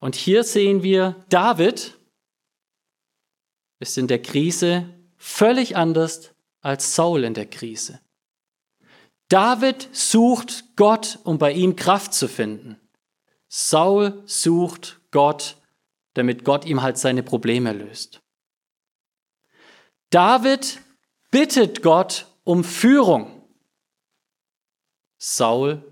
Und 0.00 0.14
hier 0.14 0.44
sehen 0.44 0.82
wir, 0.82 1.24
David 1.28 1.98
ist 3.78 3.98
in 3.98 4.08
der 4.08 4.22
Krise 4.22 4.94
völlig 5.16 5.76
anders 5.76 6.34
als 6.60 6.94
Saul 6.94 7.24
in 7.24 7.34
der 7.34 7.46
Krise. 7.46 8.00
David 9.28 9.88
sucht 9.92 10.76
Gott, 10.76 11.18
um 11.24 11.38
bei 11.38 11.52
ihm 11.52 11.76
Kraft 11.76 12.14
zu 12.14 12.28
finden. 12.28 12.80
Saul 13.48 14.22
sucht 14.26 15.00
Gott, 15.10 15.56
damit 16.14 16.44
Gott 16.44 16.64
ihm 16.64 16.82
halt 16.82 16.98
seine 16.98 17.22
Probleme 17.22 17.72
löst. 17.72 18.20
David 20.10 20.80
bittet 21.30 21.82
Gott 21.82 22.26
um 22.44 22.62
Führung. 22.62 23.35
Saul 25.28 25.82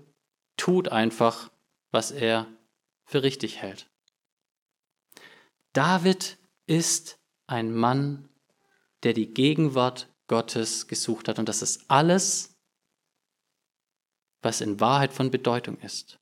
tut 0.55 0.87
einfach, 0.87 1.51
was 1.91 2.11
er 2.11 2.47
für 3.03 3.21
richtig 3.21 3.57
hält. 3.57 3.89
David 5.73 6.37
ist 6.67 7.19
ein 7.45 7.75
Mann, 7.75 8.29
der 9.03 9.11
die 9.11 9.33
Gegenwart 9.33 10.07
Gottes 10.27 10.87
gesucht 10.87 11.27
hat. 11.27 11.37
Und 11.37 11.49
das 11.49 11.61
ist 11.61 11.83
alles, 11.89 12.55
was 14.41 14.61
in 14.61 14.79
Wahrheit 14.79 15.11
von 15.11 15.31
Bedeutung 15.31 15.77
ist. 15.79 16.17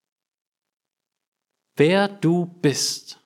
Wer 1.76 2.08
du 2.08 2.48
bist, 2.48 3.20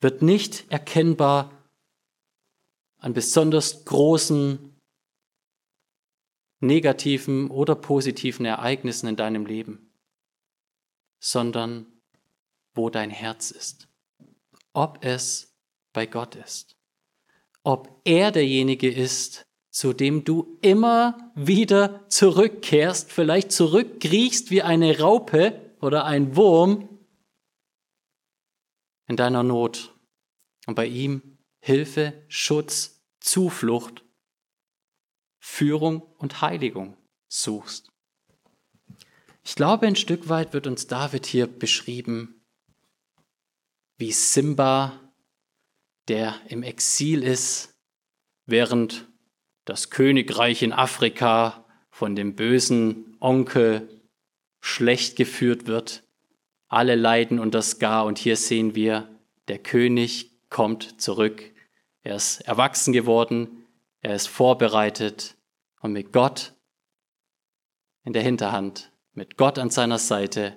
wird 0.00 0.22
nicht 0.22 0.64
erkennbar 0.72 1.68
an 2.96 3.12
besonders 3.12 3.84
großen 3.84 4.71
negativen 6.62 7.50
oder 7.50 7.74
positiven 7.74 8.46
Ereignissen 8.46 9.08
in 9.08 9.16
deinem 9.16 9.46
Leben, 9.46 9.92
sondern 11.18 11.86
wo 12.74 12.88
dein 12.88 13.10
Herz 13.10 13.50
ist, 13.50 13.88
ob 14.72 15.04
es 15.04 15.54
bei 15.92 16.06
Gott 16.06 16.36
ist, 16.36 16.76
ob 17.64 18.00
er 18.04 18.30
derjenige 18.30 18.90
ist, 18.90 19.46
zu 19.70 19.92
dem 19.92 20.24
du 20.24 20.58
immer 20.60 21.32
wieder 21.34 22.06
zurückkehrst, 22.08 23.10
vielleicht 23.10 23.52
zurückkriechst 23.52 24.50
wie 24.50 24.62
eine 24.62 24.98
Raupe 24.98 25.74
oder 25.80 26.04
ein 26.04 26.36
Wurm 26.36 26.88
in 29.08 29.16
deiner 29.16 29.42
Not. 29.42 29.94
Und 30.66 30.74
bei 30.74 30.86
ihm 30.86 31.38
Hilfe, 31.60 32.24
Schutz, 32.28 33.02
Zuflucht, 33.20 34.04
Führung 35.44 36.02
und 36.18 36.40
Heiligung 36.40 36.96
suchst. 37.26 37.90
Ich 39.42 39.56
glaube, 39.56 39.88
ein 39.88 39.96
Stück 39.96 40.28
weit 40.28 40.52
wird 40.52 40.68
uns 40.68 40.86
David 40.86 41.26
hier 41.26 41.48
beschrieben 41.48 42.44
wie 43.98 44.12
Simba, 44.12 45.00
der 46.06 46.40
im 46.46 46.62
Exil 46.62 47.24
ist, 47.24 47.76
während 48.46 49.08
das 49.64 49.90
Königreich 49.90 50.62
in 50.62 50.72
Afrika 50.72 51.64
von 51.90 52.14
dem 52.14 52.36
bösen 52.36 53.16
Onkel 53.18 54.00
schlecht 54.60 55.16
geführt 55.16 55.66
wird. 55.66 56.04
Alle 56.68 56.94
leiden 56.94 57.40
unter 57.40 57.62
Skar 57.62 58.04
und 58.06 58.16
hier 58.16 58.36
sehen 58.36 58.76
wir, 58.76 59.08
der 59.48 59.58
König 59.58 60.30
kommt 60.50 61.00
zurück. 61.00 61.42
Er 62.04 62.14
ist 62.14 62.42
erwachsen 62.42 62.92
geworden, 62.92 63.61
er 64.02 64.14
ist 64.14 64.28
vorbereitet 64.28 65.36
und 65.80 65.92
mit 65.92 66.12
Gott 66.12 66.54
in 68.04 68.12
der 68.12 68.22
Hinterhand, 68.22 68.92
mit 69.12 69.36
Gott 69.36 69.58
an 69.58 69.70
seiner 69.70 69.98
Seite, 69.98 70.56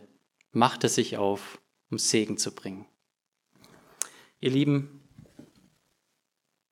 macht 0.52 0.84
er 0.84 0.90
sich 0.90 1.18
auf, 1.18 1.62
um 1.90 2.00
Segen 2.00 2.38
zu 2.38 2.54
bringen. 2.54 2.88
Ihr 4.40 4.52
Lieben, 4.52 5.08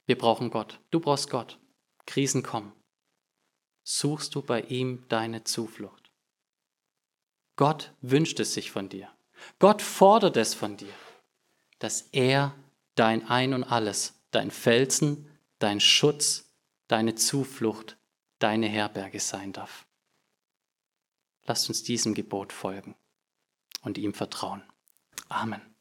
wir 0.05 0.17
brauchen 0.17 0.49
Gott. 0.49 0.79
Du 0.89 0.99
brauchst 0.99 1.29
Gott. 1.29 1.59
Krisen 2.05 2.43
kommen. 2.43 2.73
Suchst 3.83 4.35
du 4.35 4.41
bei 4.41 4.61
ihm 4.61 5.05
deine 5.09 5.43
Zuflucht. 5.43 6.11
Gott 7.55 7.93
wünscht 8.01 8.39
es 8.39 8.53
sich 8.53 8.71
von 8.71 8.89
dir. 8.89 9.09
Gott 9.59 9.81
fordert 9.81 10.37
es 10.37 10.53
von 10.53 10.77
dir, 10.77 10.93
dass 11.79 12.01
er 12.11 12.55
dein 12.95 13.27
Ein 13.27 13.53
und 13.53 13.63
alles, 13.63 14.15
dein 14.31 14.51
Felsen, 14.51 15.29
dein 15.59 15.79
Schutz, 15.79 16.52
deine 16.87 17.15
Zuflucht, 17.15 17.97
deine 18.39 18.67
Herberge 18.67 19.19
sein 19.19 19.53
darf. 19.53 19.85
Lasst 21.45 21.67
uns 21.69 21.83
diesem 21.83 22.13
Gebot 22.13 22.53
folgen 22.53 22.95
und 23.81 23.97
ihm 23.97 24.13
vertrauen. 24.13 24.63
Amen. 25.29 25.72